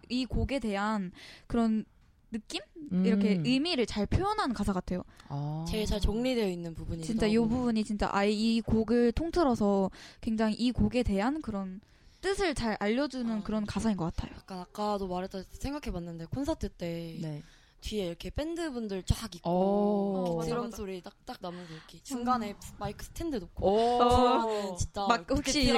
이 0.10 0.25
곡에 0.25 0.60
대한 0.60 1.12
그런 1.47 1.86
느낌 2.31 2.62
음. 2.93 3.05
이렇게 3.05 3.41
의미를 3.43 3.86
잘 3.86 4.05
표현한 4.05 4.53
가사 4.53 4.71
같아요. 4.71 5.03
아. 5.27 5.65
제일 5.67 5.86
잘 5.86 5.99
정리되어 5.99 6.47
있는 6.47 6.73
부분이 6.73 7.01
진짜 7.03 7.27
이 7.27 7.38
부분이 7.38 7.84
진짜 7.84 8.10
아예 8.12 8.31
이 8.31 8.62
곡을 8.62 9.12
통틀어서 9.12 9.91
굉장히 10.21 10.55
이 10.55 10.71
곡에 10.71 11.03
대한 11.03 11.41
그런 11.41 11.81
뜻을 12.21 12.55
잘 12.55 12.77
알려주는 12.79 13.29
아. 13.29 13.43
그런 13.43 13.65
가사인 13.65 13.97
것 13.97 14.05
같아요. 14.05 14.34
약간 14.38 14.60
아까도 14.60 15.07
말했다 15.07 15.43
생각해봤는데 15.51 16.25
콘서트 16.25 16.69
때 16.69 17.17
네. 17.21 17.43
뒤에 17.82 18.06
이렇게 18.08 18.30
밴드 18.30 18.72
분들 18.72 19.04
쫙 19.04 19.34
있고 19.36 19.50
오. 19.50 20.38
맞아, 20.38 20.50
드럼 20.50 20.65
맞아. 20.65 20.78
소리 20.78 21.02
딱딱 21.02 21.38
나면서 21.41 21.74
이렇게 21.74 22.00
중간에 22.04 22.56
마이크 22.80 23.04
스탠드 23.04 23.36
놓고 23.38 23.65
오. 23.67 23.98
그러면은 23.98 24.78
진짜 24.78 25.06
막 25.08 25.26
혹시 25.30 25.72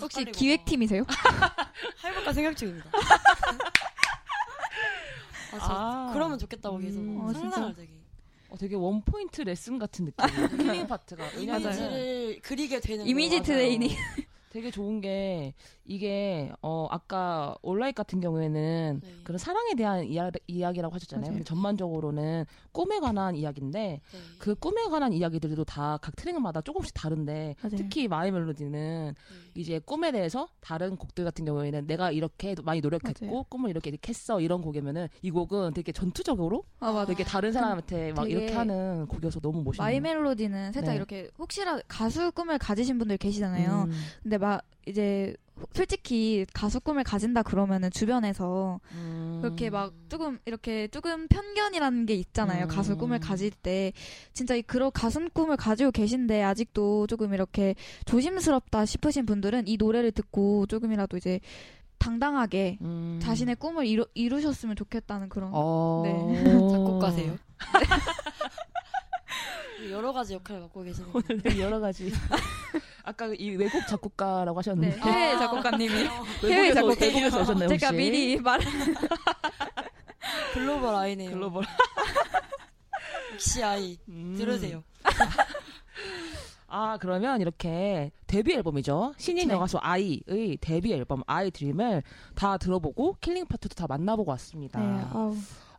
혹시 0.00 0.24
기획팀이세요? 0.26 1.04
해볼까 1.98 2.32
생각 2.32 2.56
중입니다. 2.56 2.90
아, 5.52 5.58
저 5.58 5.66
아. 5.68 6.10
그러면 6.12 6.38
좋겠다고 6.38 6.78
계속 6.78 7.00
음. 7.00 7.20
어, 7.20 7.32
상상을 7.32 7.74
되게 7.74 7.90
어, 8.48 8.56
되게 8.58 8.76
one 8.76 9.02
point 9.02 9.40
lesson 9.42 9.78
같은 9.78 10.04
느낌이에요. 10.04 10.48
killing 10.48 10.86
part가. 10.86 11.26
이미지를 11.30 12.38
그리게 12.42 12.80
되는 12.80 13.06
이미지 13.06 13.38
거. 13.38 13.44
트레이닝. 13.44 13.90
되게 14.56 14.70
좋은 14.70 15.02
게 15.02 15.52
이게 15.84 16.50
어 16.62 16.86
아까 16.90 17.54
온라인 17.60 17.92
같은 17.92 18.20
경우에는 18.20 19.00
네. 19.02 19.14
그런 19.22 19.36
사랑에 19.38 19.74
대한 19.74 20.04
이야, 20.04 20.30
이야기라고 20.46 20.94
하셨잖아요. 20.94 21.28
근데 21.30 21.44
전반적으로는 21.44 22.46
꿈에 22.72 22.98
관한 23.00 23.36
이야기인데 23.36 23.78
네. 23.78 24.18
그 24.38 24.54
꿈에 24.54 24.84
관한 24.84 25.12
이야기들도 25.12 25.64
다 25.64 25.98
각 26.00 26.14
트랙마다 26.16 26.60
조금씩 26.62 26.94
다른데 26.94 27.56
맞아요. 27.60 27.76
특히 27.76 28.06
마이 28.08 28.30
멜로디는 28.30 29.14
네. 29.14 29.14
이제 29.60 29.78
꿈에 29.78 30.12
대해서 30.12 30.48
다른 30.60 30.96
곡들 30.96 31.24
같은 31.24 31.44
경우에는 31.44 31.86
내가 31.86 32.10
이렇게 32.10 32.54
많이 32.64 32.80
노력했고 32.80 33.26
맞아요. 33.26 33.44
꿈을 33.48 33.70
이렇게 33.70 33.90
이렇게 33.90 34.08
했어 34.10 34.40
이런 34.40 34.62
곡이면은 34.62 35.08
이 35.22 35.30
곡은 35.30 35.74
되게 35.74 35.92
전투적으로 35.92 36.64
아. 36.80 37.04
되게 37.06 37.24
다른 37.24 37.52
사람한테 37.52 38.12
막 38.12 38.30
이렇게 38.30 38.54
하는 38.54 39.06
곡이어서 39.06 39.40
너무 39.40 39.62
멋있네요. 39.62 39.84
My 39.84 40.00
멜로디는 40.00 40.72
살짝 40.72 40.92
네. 40.92 40.96
이렇게 40.96 41.30
혹시라 41.38 41.80
가수 41.88 42.30
꿈을 42.32 42.58
가지신 42.58 42.98
분들 42.98 43.16
계시잖아요. 43.18 43.84
음, 43.88 43.92
근데 44.22 44.38
막 44.46 44.62
이제 44.86 45.34
솔직히 45.72 46.46
가수 46.52 46.80
꿈을 46.80 47.02
가진다 47.02 47.42
그러면은 47.42 47.90
주변에서 47.90 48.78
음. 48.92 49.38
그렇게 49.42 49.70
막 49.70 49.92
조금 50.08 50.38
이렇게 50.44 50.86
조금 50.88 51.26
편견이라는 51.26 52.06
게 52.06 52.14
있잖아요. 52.14 52.66
음. 52.66 52.68
가수 52.68 52.96
꿈을 52.96 53.18
가질 53.18 53.50
때 53.50 53.92
진짜 54.32 54.54
이 54.54 54.62
그런 54.62 54.92
가수 54.92 55.28
꿈을 55.32 55.56
가지고 55.56 55.90
계신데 55.90 56.42
아직도 56.42 57.08
조금 57.08 57.34
이렇게 57.34 57.74
조심스럽다 58.04 58.84
싶으신 58.84 59.26
분들은 59.26 59.66
이 59.66 59.76
노래를 59.76 60.12
듣고 60.12 60.66
조금이라도 60.66 61.16
이제 61.16 61.40
당당하게 61.98 62.78
음. 62.82 63.18
자신의 63.20 63.56
꿈을 63.56 63.86
이루, 63.86 64.06
이루셨으면 64.14 64.76
좋겠다는 64.76 65.28
그런 65.28 65.50
어... 65.52 66.02
네. 66.04 66.44
작곡가세요? 66.70 67.36
여러 69.90 70.12
가지 70.12 70.34
역할을 70.34 70.62
맡고 70.62 70.82
계시는 70.82 71.12
거 71.12 71.20
오늘 71.28 71.58
여러 71.58 71.80
가지. 71.80 72.12
아까 73.02 73.26
이 73.38 73.50
외국 73.50 73.86
작곡가라고 73.86 74.58
하셨는데 74.58 74.96
네, 74.96 75.02
해외 75.02 75.38
작곡가님이 75.38 75.94
외국에서, 76.42 76.48
해외 76.48 76.72
작곡가. 76.74 77.04
외국에서 77.06 77.40
오셨나요 77.42 77.68
혹시? 77.68 77.78
제가 77.80 77.92
미리 77.92 78.36
말 78.40 78.60
글로벌 80.52 80.94
아이네요. 80.94 81.30
글로벌 81.30 81.64
역시 83.34 83.62
아이 83.62 83.98
음. 84.08 84.34
들으세요. 84.38 84.82
아 86.68 86.98
그러면 87.00 87.40
이렇게 87.40 88.10
데뷔 88.26 88.54
앨범이죠 88.54 89.14
신인 89.18 89.48
네. 89.48 89.54
여가수 89.54 89.78
아이의 89.80 90.58
데뷔 90.60 90.92
앨범 90.92 91.22
아이 91.26 91.50
드림을 91.50 92.02
다 92.34 92.58
들어보고 92.58 93.16
killing 93.20 93.48
파트도 93.48 93.74
다 93.74 93.86
만나보고 93.88 94.30
왔습니다. 94.32 94.80
네. 94.80 95.04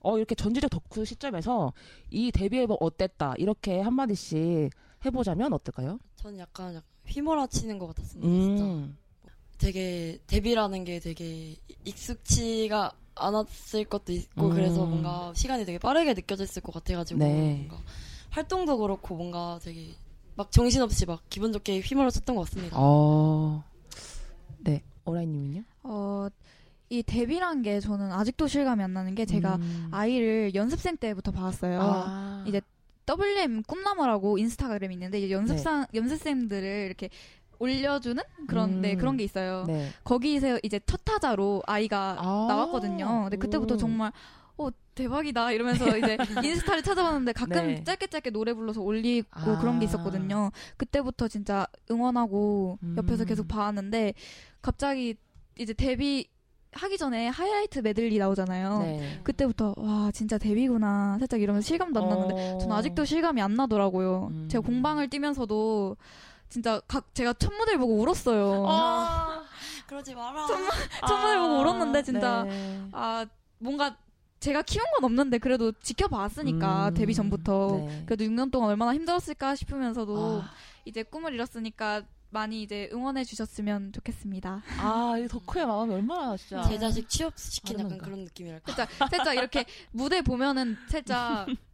어 0.02 0.18
이렇게 0.18 0.34
전지적 0.36 0.70
덕후 0.70 1.04
시점에서 1.04 1.74
이 2.10 2.32
데뷔 2.32 2.60
앨범 2.60 2.78
어땠다 2.80 3.34
이렇게 3.38 3.82
한 3.82 3.94
마디씩 3.96 4.70
해보자면 5.06 5.54
어떨까요? 5.54 6.00
저는 6.18 6.40
약간 6.40 6.76
약- 6.76 6.84
휘몰아치는 7.06 7.78
것 7.80 7.88
같았습니다. 7.88 8.28
진짜 8.30 8.64
음. 8.64 8.98
되게 9.58 10.20
데뷔라는 10.28 10.84
게 10.84 11.00
되게 11.00 11.56
익숙치가 11.86 12.92
않았을 13.16 13.86
것도 13.86 14.12
있고 14.14 14.48
음. 14.48 14.54
그래서 14.54 14.86
뭔가 14.86 15.32
시간이 15.36 15.66
되게 15.66 15.80
빠르게 15.80 16.14
느껴졌을 16.14 16.62
것 16.62 16.72
같아가지고 16.74 17.20
네. 17.20 17.66
뭔가 17.68 17.78
활동도 18.30 18.78
그렇고 18.78 19.16
뭔가 19.16 19.60
되게 19.64 19.96
막 20.36 20.52
정신없이 20.52 21.06
막 21.08 21.24
기분 21.30 21.52
좋게 21.52 21.80
휘몰아쳤던 21.80 22.36
것 22.36 22.44
같습니다. 22.46 22.78
어. 22.80 23.64
네. 24.60 24.84
오라이님은요? 25.06 25.64
어, 25.84 26.28
이 26.90 27.02
데뷔란 27.02 27.64
게 27.64 27.80
저는 27.80 28.12
아직도 28.12 28.48
실감이 28.48 28.84
안 28.84 28.94
나는 28.94 29.16
게 29.16 29.26
제가 29.26 29.56
음. 29.56 29.88
아이를 29.92 30.54
연습생 30.54 30.98
때부터 30.98 31.32
봤어요. 31.32 31.80
아. 31.82 32.46
이제 32.48 32.62
WM 33.08 33.64
꿈나무라고 33.64 34.38
인스타그램이 34.38 34.94
있는데 34.96 35.20
이제 35.20 35.32
연습생 35.32 35.86
연습생들을 35.94 36.86
이렇게 36.88 37.10
올려주는 37.60 38.22
그런 38.48 38.74
음. 38.74 38.82
네 38.82 38.96
그런 38.96 39.18
게 39.18 39.24
있어요. 39.24 39.64
네. 39.68 39.90
거기서 40.04 40.60
이제 40.64 40.80
첫 40.86 41.02
타자로 41.04 41.64
아이가 41.66 42.18
아. 42.20 42.46
나왔거든요. 42.48 43.24
근데 43.24 43.38
그때부터 43.38 43.76
오. 43.76 43.78
정말 43.78 44.12
어 44.58 44.70
대박이다 44.96 45.52
이러면서 45.52 45.86
이제 45.98 46.18
인스타를 46.44 46.84
찾아봤는데 46.84 47.34
가끔 47.34 47.68
네. 47.68 47.84
짧게 47.84 48.08
짧게 48.08 48.30
노래 48.32 48.54
불러서 48.54 48.82
올리고 48.82 49.28
아. 49.32 49.58
그런 49.60 49.80
게 49.80 49.86
있었거든요. 49.86 50.52
그때부터 50.78 51.28
진짜 51.28 51.68
응원하고 51.90 52.78
음. 52.84 52.96
옆에서 52.98 53.26
계속 53.26 53.48
봐왔는데 53.48 54.14
갑자기 54.62 55.16
이제 55.58 55.74
데뷔 55.74 56.28
하기 56.72 56.98
전에 56.98 57.28
하이라이트 57.30 57.80
메들리 57.80 58.18
나오잖아요. 58.18 58.80
네. 58.80 59.20
그때부터 59.24 59.74
와 59.78 60.12
진짜 60.12 60.38
데뷔구나 60.38 61.18
살짝 61.20 61.42
이러면서 61.42 61.66
실감도 61.66 62.02
안 62.02 62.10
났는데 62.10 62.54
어. 62.54 62.58
저는 62.60 62.76
아직도 62.76 63.06
실감이 63.06 63.42
안 63.42 63.56
나더라고요. 63.56 64.28
음. 64.32 64.48
제가 64.50 64.66
공방을 64.66 65.10
뛰면서도 65.10 65.98
진짜 66.50 66.82
각 66.88 67.14
제가 67.14 67.34
첫 67.34 67.54
무대를 67.54 67.80
보고 67.80 68.00
울었어요. 68.00 68.66
아. 68.68 69.44
그러지 69.88 70.16
마라. 70.16 70.46
첫 70.46 71.18
무대 71.18 71.38
보고 71.40 71.62
울었는데 71.62 72.04
진짜 72.04 72.44
네. 72.44 72.88
아 72.92 73.26
뭔가 73.60 73.96
제가 74.40 74.62
키운 74.62 74.86
건 74.94 75.04
없는데 75.06 75.40
그래도 75.40 75.72
지켜봤으니까 75.72 76.90
음. 76.90 76.94
데뷔 76.94 77.14
전부터 77.14 77.86
네. 77.88 78.04
그래도 78.06 78.26
6년 78.26 78.52
동안 78.52 78.70
얼마나 78.70 78.94
힘들었을까 78.94 79.56
싶으면서도 79.56 80.42
아. 80.44 80.52
이제 80.86 81.04
꿈을 81.04 81.34
이뤘으니까 81.34 82.04
많이 82.30 82.62
이제 82.62 82.90
응원해 82.92 83.24
주셨으면 83.24 83.94
좋겠습니다. 83.94 84.64
아, 84.80 85.16
이 85.18 85.28
덕후의 85.28 85.66
마음이 85.66 85.94
얼마나 85.94 86.36
진짜. 86.38 86.64
제 86.64 86.78
자식 86.78 87.08
취업시킨 87.10 87.80
약간. 87.80 87.98
그런 87.98 88.24
느낌이랄까. 88.26 88.74
살짝 88.74 89.10
살짝 89.10 89.36
이렇게 89.36 89.66
무대 89.92 90.22
보면은 90.22 90.78
살짝 90.90 91.48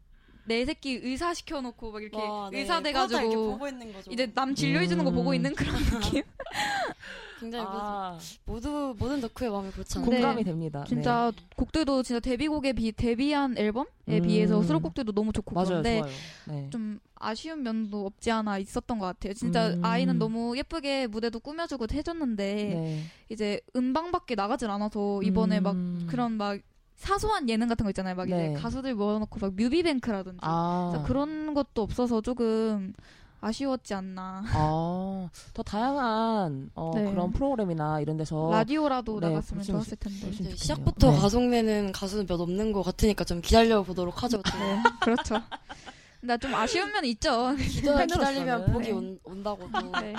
내 0.46 0.66
새끼 0.66 1.00
의사 1.02 1.34
시켜놓고 1.34 1.92
막 1.92 2.02
이렇게 2.02 2.18
와, 2.18 2.50
네. 2.52 2.60
의사 2.60 2.82
돼가지고 2.82 3.52
보고 3.54 3.68
있는 3.68 3.94
거죠. 3.94 4.12
이제 4.12 4.32
남 4.34 4.54
진료해주는 4.54 5.04
거 5.04 5.10
음. 5.10 5.16
보고 5.16 5.34
있는 5.34 5.56
그런 5.56 5.76
느낌. 5.86 6.24
굉장히 7.40 7.66
아, 7.68 8.18
모두 8.46 8.96
모든 8.98 9.20
덕후의 9.20 9.52
마음이? 9.52 9.70
네. 9.72 10.00
공감이 10.00 10.44
됩니다. 10.44 10.86
진짜 10.88 11.32
곡들도 11.58 12.04
진짜 12.04 12.20
데뷔곡에 12.20 12.74
비 12.74 12.92
데뷔한 12.94 13.58
앨범에 13.58 13.86
음. 14.08 14.22
비해서 14.22 14.62
수록곡들도 14.62 15.12
너무 15.12 15.34
좋고 15.34 15.52
네. 15.52 15.56
맞아요, 15.56 15.68
그런데. 15.82 16.02
네. 16.48 16.70
좀 16.70 17.00
아쉬운 17.16 17.64
면도 17.64 18.06
없지 18.06 18.32
않아 18.32 18.60
있었던 18.60 18.98
것 18.98 19.06
같아요. 19.06 19.34
진짜 19.34 19.70
음. 19.70 19.84
아이는 19.84 20.18
너무 20.20 20.58
예쁘게 20.58 21.08
무대도 21.08 21.40
꾸며주고 21.40 21.88
해줬는데 21.92 22.54
네. 22.54 23.04
이제 23.30 23.60
음방밖에 23.76 24.36
나가질 24.36 24.70
않아서 24.70 25.22
이번에 25.24 25.60
막 25.60 25.76
음. 25.76 26.08
그런 26.10 26.34
막 26.34 26.60
사소한 26.96 27.50
예능 27.50 27.68
같은 27.68 27.84
거 27.84 27.90
있잖아요. 27.90 28.16
막 28.16 28.30
네. 28.30 28.52
이제 28.52 28.62
가수들 28.62 28.96
모아놓고 28.96 29.40
막 29.40 29.54
뮤비뱅크라든지 29.56 30.40
아, 30.42 31.04
그런 31.06 31.54
것도 31.54 31.82
없어서 31.82 32.22
조금 32.22 32.94
아쉬웠지 33.48 33.94
않나. 33.94 34.44
아, 34.54 35.30
더 35.54 35.64
다양한 35.64 36.72
어, 36.76 36.92
네. 36.96 37.04
그런 37.12 37.32
프로그램이나 37.34 38.00
이런 38.00 38.16
데서 38.16 38.50
라디오라도 38.52 39.20
네, 39.20 39.28
나갔으면. 39.30 39.64
좋았을 39.64 39.98
텐데. 39.98 40.32
시작부터 40.56 41.12
네. 41.12 41.18
가속내는 41.20 41.92
가수는 41.92 42.26
몇 42.26 42.40
없는 42.40 42.72
것 42.72 42.84
같으니까 42.84 43.24
좀 43.26 43.42
기다려 43.42 43.84
보도록 43.84 44.24
하죠. 44.24 44.38
네, 44.38 44.84
그렇죠. 45.02 45.42
나 46.22 46.38
좀 46.38 46.56
아쉬운 46.56 46.90
면 46.94 47.04
있죠. 47.06 47.54
기다. 47.58 48.06
기다리면 48.08 48.72
복이 48.72 48.86
네. 48.88 48.92
온, 48.94 49.20
온다고 49.26 49.70
또 49.74 49.92
네. 50.00 50.14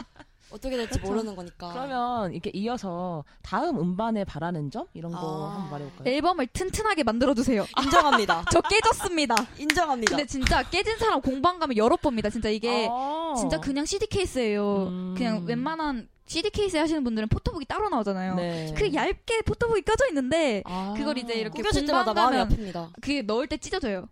어떻게 0.55 0.77
될지 0.77 1.01
그렇죠. 1.01 1.13
모르는 1.13 1.35
거니까. 1.35 1.73
그러면 1.73 2.33
이렇게 2.33 2.51
이어서 2.55 3.25
다음 3.43 3.81
음반에 3.81 4.25
바라는 4.25 4.71
점 4.71 4.87
이런 4.95 5.11
거 5.11 5.19
아. 5.19 5.55
한번 5.55 5.71
말해볼까요? 5.73 6.15
앨범을 6.15 6.47
튼튼하게 6.47 7.03
만들어주세요. 7.03 7.67
인정합니다. 7.83 8.45
저 8.53 8.61
깨졌습니다. 8.61 9.35
인정합니다. 9.59 10.11
근데 10.11 10.27
진짜 10.27 10.63
깨진 10.63 10.97
사람 10.99 11.21
공방 11.21 11.59
가면 11.59 11.77
여러 11.77 11.97
봅니다. 11.97 12.31
진짜 12.31 12.49
이게 12.49 12.89
아. 12.89 13.35
진짜 13.37 13.59
그냥 13.59 13.85
CD 13.85 14.07
케이스예요. 14.07 14.87
음. 14.87 15.15
그냥 15.17 15.45
웬만한 15.45 16.09
CD 16.27 16.51
케이스 16.51 16.77
하시는 16.77 17.03
분들은 17.03 17.29
포토북이 17.29 17.65
따로 17.65 17.89
나오잖아요. 17.89 18.37
네. 18.37 18.75
그 18.77 18.95
얇게 18.95 19.43
포토북이 19.43 19.83
껴져 19.83 20.07
있는데 20.09 20.63
아. 20.67 20.95
그걸 20.97 21.19
이제 21.19 21.35
이렇게 21.35 21.57
꾸겨질 21.57 21.85
때마다 21.85 22.15
마음이 22.15 22.37
아픕니다. 22.37 22.93
그게 23.01 23.23
넣을 23.23 23.49
때 23.49 23.57
찢어져요. 23.57 24.09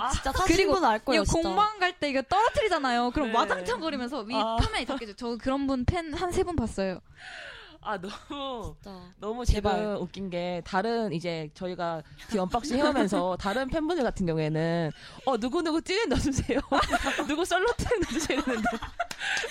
아 0.00 0.10
진짜 0.10 0.32
그리고 0.32 0.46
사신분 0.74 0.84
알 0.84 0.98
거예요. 1.04 1.22
이거 1.22 1.32
진짜. 1.32 1.48
공방 1.48 1.78
갈 1.78 1.92
때 1.98 2.08
이거 2.10 2.22
떨어뜨리잖아요. 2.22 3.10
그럼 3.12 3.28
네. 3.28 3.34
와장창 3.38 3.80
거리면서 3.80 4.20
위 4.20 4.34
아. 4.34 4.56
화면이 4.60 4.86
다 4.86 4.96
깨져. 4.96 5.12
저 5.14 5.36
그런 5.36 5.66
분 5.66 5.84
팬 5.84 6.12
한 6.14 6.30
세 6.30 6.42
분 6.44 6.56
봤어요. 6.56 7.00
아 7.84 7.98
너무 8.00 8.74
진짜. 8.80 9.00
너무 9.18 9.44
제발. 9.44 9.74
지금 9.76 9.96
웃긴 9.96 10.30
게 10.30 10.62
다른 10.64 11.12
이제 11.12 11.50
저희가 11.54 12.00
The 12.30 12.38
Unboxing 12.38 12.78
해오면서 12.78 13.36
다른 13.42 13.68
팬분들 13.68 14.04
같은 14.04 14.24
경우에는 14.24 14.92
어 15.26 15.36
누구 15.42 15.62
누구 15.62 15.82
찌는 15.82 16.08
넣어주세요 16.10 16.60
누구 17.26 17.44
솔로 17.44 17.67
컷은 17.67 18.00
넣어주세요 18.02 18.38
이랬는데 18.38 18.68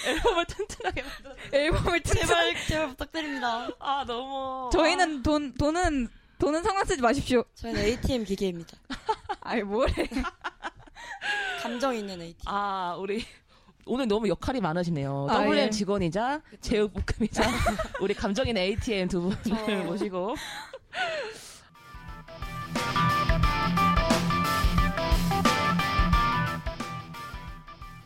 앨범을 0.07 0.45
튼튼하게 0.45 1.03
만들어 1.03 1.35
앨범을 1.51 2.01
제발 2.03 2.55
제발 2.67 2.87
부탁드립니다. 2.89 3.67
아 3.79 4.05
너무 4.07 4.69
저희는 4.71 5.23
돈 5.23 5.53
돈은 5.55 6.07
돈은 6.41 6.63
상관 6.63 6.83
쓰지 6.85 7.01
마십시오. 7.03 7.43
저희는 7.53 7.79
ATM 7.81 8.23
기계입니다. 8.25 8.75
아이 9.41 9.61
뭐래. 9.61 9.93
감정 11.61 11.95
있는 11.95 12.19
ATM. 12.19 12.41
아 12.47 12.95
우리 12.99 13.23
오늘 13.85 14.07
너무 14.07 14.27
역할이 14.27 14.59
많으시네요 14.61 15.27
아, 15.29 15.43
WM 15.43 15.65
예. 15.65 15.69
직원이자 15.69 16.41
제육볶음이자 16.61 17.43
우리 18.01 18.15
감정인 18.15 18.57
ATM 18.57 19.07
두 19.07 19.21
분을 19.21 19.37
저- 19.43 19.83
모시고 19.83 20.35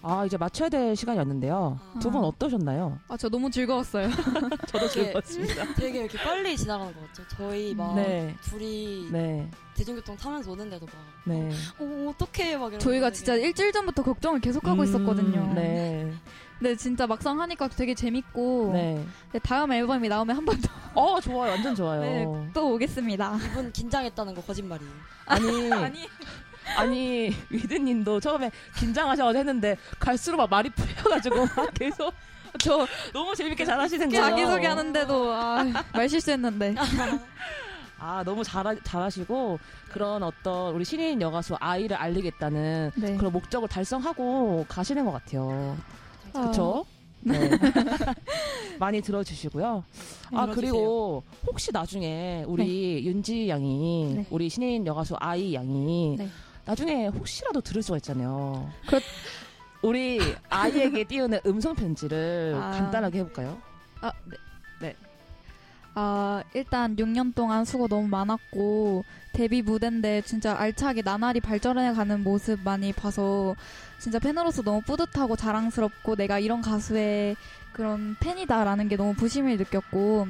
아 0.07 0.23
이제 0.23 0.37
맞춰야 0.37 0.69
될 0.69 0.95
시간이 0.95 1.17
왔는데요 1.17 1.79
아. 1.95 1.99
두분 1.99 2.23
어떠셨나요? 2.23 2.99
아 3.07 3.17
저 3.17 3.27
너무 3.27 3.49
즐거웠어요. 3.49 4.07
저도 4.67 4.87
네. 4.87 4.89
즐거웠습니다 4.89 5.73
되게 5.75 5.99
이렇게 6.01 6.17
빨리 6.19 6.55
지나가는 6.55 6.93
것 6.93 7.07
같죠. 7.07 7.23
저희 7.29 7.73
막 7.73 7.95
네. 7.95 8.35
둘이 8.43 9.09
네, 9.11 9.49
대중교통 9.75 10.15
타면서 10.15 10.51
오는데도 10.51 10.85
막 10.85 10.93
네. 11.25 11.49
어, 11.79 12.09
어떡해 12.11 12.57
막 12.57 12.79
저희가 12.79 13.07
되게 13.07 13.15
진짜 13.15 13.33
일주일 13.35 13.71
전부터 13.71 14.03
걱정을 14.03 14.41
계속하고 14.41 14.81
음, 14.81 14.83
있었거든요. 14.85 15.53
네. 15.55 16.13
근데 16.59 16.75
진짜 16.75 17.07
막상 17.07 17.41
하니까 17.41 17.67
되게 17.69 17.95
재밌고 17.95 18.71
네. 18.73 19.03
네, 19.33 19.39
다음 19.39 19.71
앨범이 19.73 20.07
나오면 20.07 20.37
한 20.37 20.45
번 20.45 20.61
더 20.61 20.69
어, 20.93 21.19
좋아요. 21.19 21.51
완전 21.51 21.73
좋아요. 21.75 21.99
네, 22.45 22.51
또 22.53 22.73
오겠습니다. 22.75 23.37
이분 23.51 23.71
긴장했다는 23.73 24.35
거 24.35 24.41
거짓말이에요. 24.41 24.91
아니, 25.25 25.71
아니, 25.73 25.99
아니 26.77 27.31
위드님도 27.49 28.19
처음에 28.19 28.51
긴장하셔가지고 28.77 29.39
했는데, 29.39 29.77
갈수록 29.99 30.37
막 30.37 30.49
말이 30.49 30.69
풀려가지고, 30.69 31.35
막 31.55 31.73
계속, 31.73 32.13
저 32.59 32.87
너무 33.13 33.35
재밌게 33.35 33.65
잘하시는 33.65 34.09
거예요. 34.09 34.23
자기 34.23 34.45
소개 34.45 34.67
하는데도 34.67 35.33
아, 35.33 35.65
말 35.93 36.09
실수했는데. 36.09 36.75
아, 37.97 38.23
너무 38.23 38.43
잘, 38.43 38.77
잘하시고, 38.83 39.59
그런 39.91 40.23
어떤 40.23 40.73
우리 40.75 40.83
신인 40.83 41.21
여가수 41.21 41.55
아이를 41.59 41.95
알리겠다는 41.97 42.91
네. 42.95 43.15
그런 43.17 43.31
목적을 43.31 43.67
달성하고 43.69 44.65
가시는 44.67 45.05
것 45.05 45.11
같아요. 45.11 45.77
아, 46.33 46.47
그쵸? 46.47 46.85
네. 47.21 47.49
많이 48.77 49.01
들어주시고요. 49.01 49.83
아, 50.33 50.45
들어주세요. 50.45 50.53
그리고 50.53 51.23
혹시 51.47 51.71
나중에 51.71 52.43
우리 52.45 53.03
윤지 53.05 53.49
양이, 53.49 54.13
네. 54.17 54.25
우리 54.29 54.49
신인 54.49 54.85
여가수 54.85 55.15
아이 55.19 55.53
양이, 55.55 56.15
네. 56.19 56.29
나중에 56.65 57.07
혹시라도 57.07 57.61
들을 57.61 57.81
수가 57.81 57.97
있잖아요. 57.97 58.69
그렇- 58.87 58.99
우리 59.81 60.19
아이에게 60.49 61.03
띄우는 61.03 61.39
음성 61.45 61.75
편지를 61.75 62.55
아. 62.55 62.71
간단하게 62.71 63.19
해볼까요? 63.19 63.61
아, 64.01 64.11
네. 64.25 64.37
네. 64.81 64.95
아, 65.93 66.43
일단 66.55 66.95
6년 66.95 67.35
동안 67.35 67.65
수고 67.65 67.87
너무 67.87 68.07
많았고, 68.07 69.05
데뷔 69.31 69.61
무대인데 69.61 70.23
진짜 70.23 70.55
알차게 70.57 71.03
나날이 71.03 71.39
발전해가는 71.39 72.23
모습 72.23 72.59
많이 72.63 72.91
봐서, 72.93 73.55
진짜 73.99 74.17
팬으로서 74.19 74.63
너무 74.63 74.81
뿌듯하고 74.81 75.35
자랑스럽고, 75.35 76.15
내가 76.15 76.39
이런 76.39 76.61
가수의 76.61 77.35
그런 77.73 78.15
팬이다라는 78.19 78.87
게 78.89 78.97
너무 78.97 79.13
부심을 79.13 79.57
느꼈고, 79.57 80.27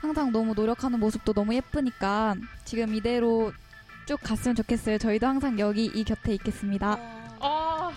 항상 0.00 0.32
너무 0.32 0.54
노력하는 0.54 0.98
모습도 0.98 1.32
너무 1.34 1.54
예쁘니까, 1.54 2.34
지금 2.64 2.94
이대로 2.94 3.52
쭉 4.06 4.18
갔으면 4.22 4.54
좋겠어요. 4.54 4.98
저희도 4.98 5.26
항상 5.26 5.58
여기 5.58 5.86
이 5.86 6.04
곁에 6.04 6.34
있겠습니다. 6.34 6.98
아. 7.40 7.90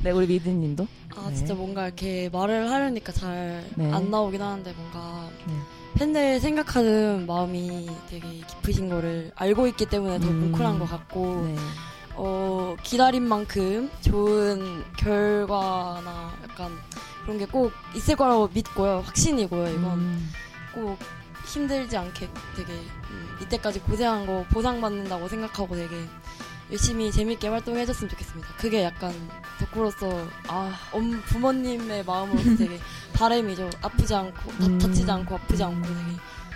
네, 0.00 0.10
우리 0.10 0.26
미드님도. 0.26 0.86
아 1.16 1.28
네. 1.30 1.34
진짜 1.34 1.54
뭔가 1.54 1.86
이렇게 1.86 2.28
말을 2.32 2.70
하려니까 2.70 3.12
잘안 3.12 3.64
네. 3.76 3.90
나오긴 3.90 4.42
하는데 4.42 4.72
뭔가 4.72 5.28
네. 5.46 5.54
팬들 5.94 6.40
생각하는 6.40 7.26
마음이 7.26 7.88
되게 8.10 8.28
깊으신 8.46 8.88
거를 8.90 9.32
알고 9.34 9.66
있기 9.68 9.86
때문에 9.86 10.18
더 10.20 10.28
음. 10.28 10.50
뭉클한 10.50 10.78
것 10.78 10.90
같고 10.90 11.46
네. 11.46 11.56
어 12.14 12.76
기다린 12.82 13.22
만큼 13.26 13.90
좋은 14.02 14.84
결과나 14.98 16.32
약간 16.48 16.72
그런 17.22 17.38
게 17.38 17.46
꼭 17.46 17.72
있을 17.94 18.14
거라고 18.16 18.48
믿고요 18.52 19.02
확신이고요 19.06 19.68
이건 19.70 19.98
음. 19.98 20.30
꼭 20.74 20.98
힘들지 21.46 21.96
않게 21.96 22.28
되게 22.56 22.72
음, 22.72 23.38
이때까지 23.42 23.80
고생한 23.80 24.26
거 24.26 24.44
보상받는다고 24.50 25.28
생각하고 25.28 25.76
되게 25.76 26.04
열심히 26.70 27.12
재밌게 27.12 27.48
활동해줬으면 27.48 28.10
좋겠습니다. 28.10 28.48
그게 28.56 28.82
약간 28.82 29.12
덕후로서 29.60 30.26
아, 30.48 30.76
엄 30.92 31.22
부모님의 31.22 32.04
마음으로서 32.04 32.56
되게 32.58 32.78
바람이죠. 33.12 33.70
아프지 33.82 34.14
않고 34.14 34.50
다, 34.52 34.66
음. 34.66 34.78
다치지 34.78 35.10
않고 35.10 35.34
아프지 35.36 35.62
않고 35.62 35.82
되게 35.86 36.00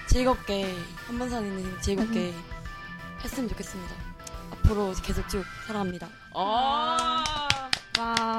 즐겁게 0.09 0.77
한번 1.07 1.31
사는 1.31 1.49
인생 1.49 1.81
즐겁게 1.81 2.35
했으면 3.23 3.49
좋겠습니다. 3.51 3.95
앞으로 4.51 4.93
계속 5.03 5.29
쭉 5.29 5.45
사랑합니다. 5.67 6.09
아. 6.35 7.25
와. 7.99 8.37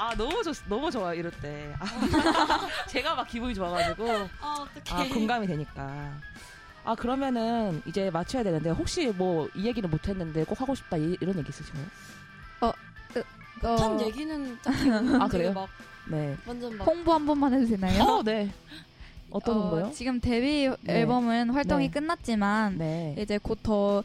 아 0.00 0.14
너무 0.16 0.42
좋 0.42 0.54
너무 0.66 0.90
좋아 0.90 1.12
이럴 1.12 1.30
때 1.42 1.74
아, 1.78 1.84
제가 2.88 3.14
막 3.14 3.28
기분이 3.28 3.54
좋아가지고 3.54 4.06
아 4.40 4.66
아 4.88 5.04
공감이 5.12 5.46
되니까 5.46 6.10
아 6.84 6.94
그러면은 6.94 7.82
이제 7.84 8.10
맞춰야 8.10 8.42
되는데 8.42 8.70
혹시 8.70 9.08
뭐 9.08 9.46
이 9.54 9.66
얘기는 9.66 9.88
못했는데 9.90 10.44
꼭 10.44 10.58
하고 10.58 10.74
싶다 10.74 10.96
이, 10.96 11.18
런 11.20 11.36
얘기 11.38 11.50
있으신가요? 11.50 11.84
어, 12.62 13.76
한 13.76 14.00
얘기는 14.00 14.58
딱히 14.62 14.90
아, 14.90 15.28
되게 15.28 15.28
그래요? 15.28 15.52
막 15.52 15.68
네. 16.08 16.34
완전 16.46 16.78
막 16.78 16.86
홍보 16.86 17.12
한 17.12 17.26
번만 17.26 17.52
해도 17.52 17.66
되나요? 17.66 18.02
어, 18.02 18.22
네. 18.22 18.50
어떤 19.30 19.58
어, 19.58 19.60
건가요? 19.70 19.90
지금 19.92 20.18
데뷔 20.18 20.70
네. 20.80 21.00
앨범은 21.00 21.50
활동이 21.50 21.88
네. 21.88 21.90
끝났지만 21.90 22.78
네. 22.78 23.14
이제 23.18 23.36
곧 23.36 23.62
더 23.62 24.02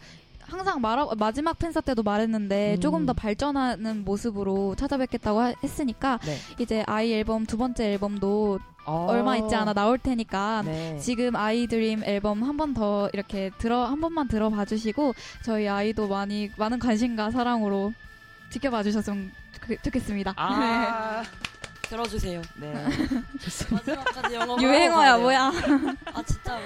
항상 0.48 0.82
말 0.82 0.98
마지막 1.18 1.58
팬사 1.58 1.82
때도 1.82 2.04
말했는데 2.04 2.76
음. 2.76 2.80
조금 2.82 3.06
더 3.06 3.14
발전하는 3.14 4.04
모습으로 4.06 4.76
찾아뵙겠다고 4.76 5.40
하- 5.42 5.54
했으니까 5.64 6.20
네. 6.26 6.38
이제 6.60 6.84
아이 6.88 7.14
앨범 7.14 7.46
두 7.46 7.58
번째 7.58 7.94
앨범도 7.94 8.60
어. 8.86 9.08
얼마 9.10 9.36
있지 9.38 9.56
않아 9.56 9.74
나올 9.74 9.98
테니까 9.98 10.62
네. 10.64 10.98
지금 11.00 11.36
I 11.36 11.47
Dream 11.47 12.04
앨범 12.04 12.44
한 12.44 12.56
번 12.58 12.74
더 12.76 13.10
이렇게 13.14 13.50
들어 13.58 13.86
한 13.86 14.00
번만 14.00 14.28
들어봐 14.28 14.66
주시고 14.66 15.14
저희 15.44 15.68
아이도 15.68 16.08
많이 16.08 16.52
많은 16.58 16.78
관심과 16.80 17.32
사랑으로 17.32 17.94
지켜봐 18.52 18.84
주셨으면 18.84 19.32
좋- 19.68 19.82
좋겠습니다. 19.84 20.34
아, 20.38 21.24
들어주세요. 21.90 22.42
네. 22.58 22.74
좋습니다. 23.42 23.96
마지막까지 23.96 24.36
영어 24.36 24.58
유행어야 24.62 25.18
뭐야? 25.18 25.52
아 26.14 26.24
진짜. 26.24 26.60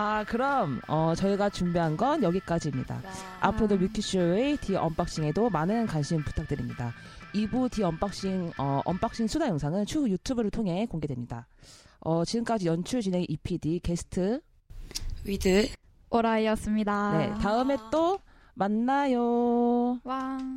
아, 0.00 0.22
그럼 0.22 0.80
어, 0.86 1.12
저희가 1.16 1.50
준비한 1.50 1.96
건 1.96 2.22
여기까지입니다. 2.22 3.02
앞으로도 3.40 3.78
뮤키쇼의 3.78 4.58
The 4.58 4.76
Unboxing에도 4.76 5.50
많은 5.50 5.88
관심 5.88 6.22
부탁드립니다. 6.22 6.92
2부 7.34 7.68
The 7.68 7.82
Unboxing 7.82 8.52
어, 8.58 8.80
unboxing 8.84 9.26
수다 9.26 9.48
영상은 9.48 9.86
추후 9.86 10.08
유튜브를 10.08 10.52
통해 10.52 10.86
공개됩니다. 10.86 11.48
어, 11.98 12.24
지금까지 12.24 12.68
연출 12.68 13.02
진행 13.02 13.24
EPD 13.28 13.80
게스트 13.82 14.40
위드 15.24 15.66
오라이였습니다. 16.10 17.18
네 17.18 17.34
다음에 17.40 17.76
또 17.90 18.20
만나요. 18.54 19.98
왕. 20.04 20.54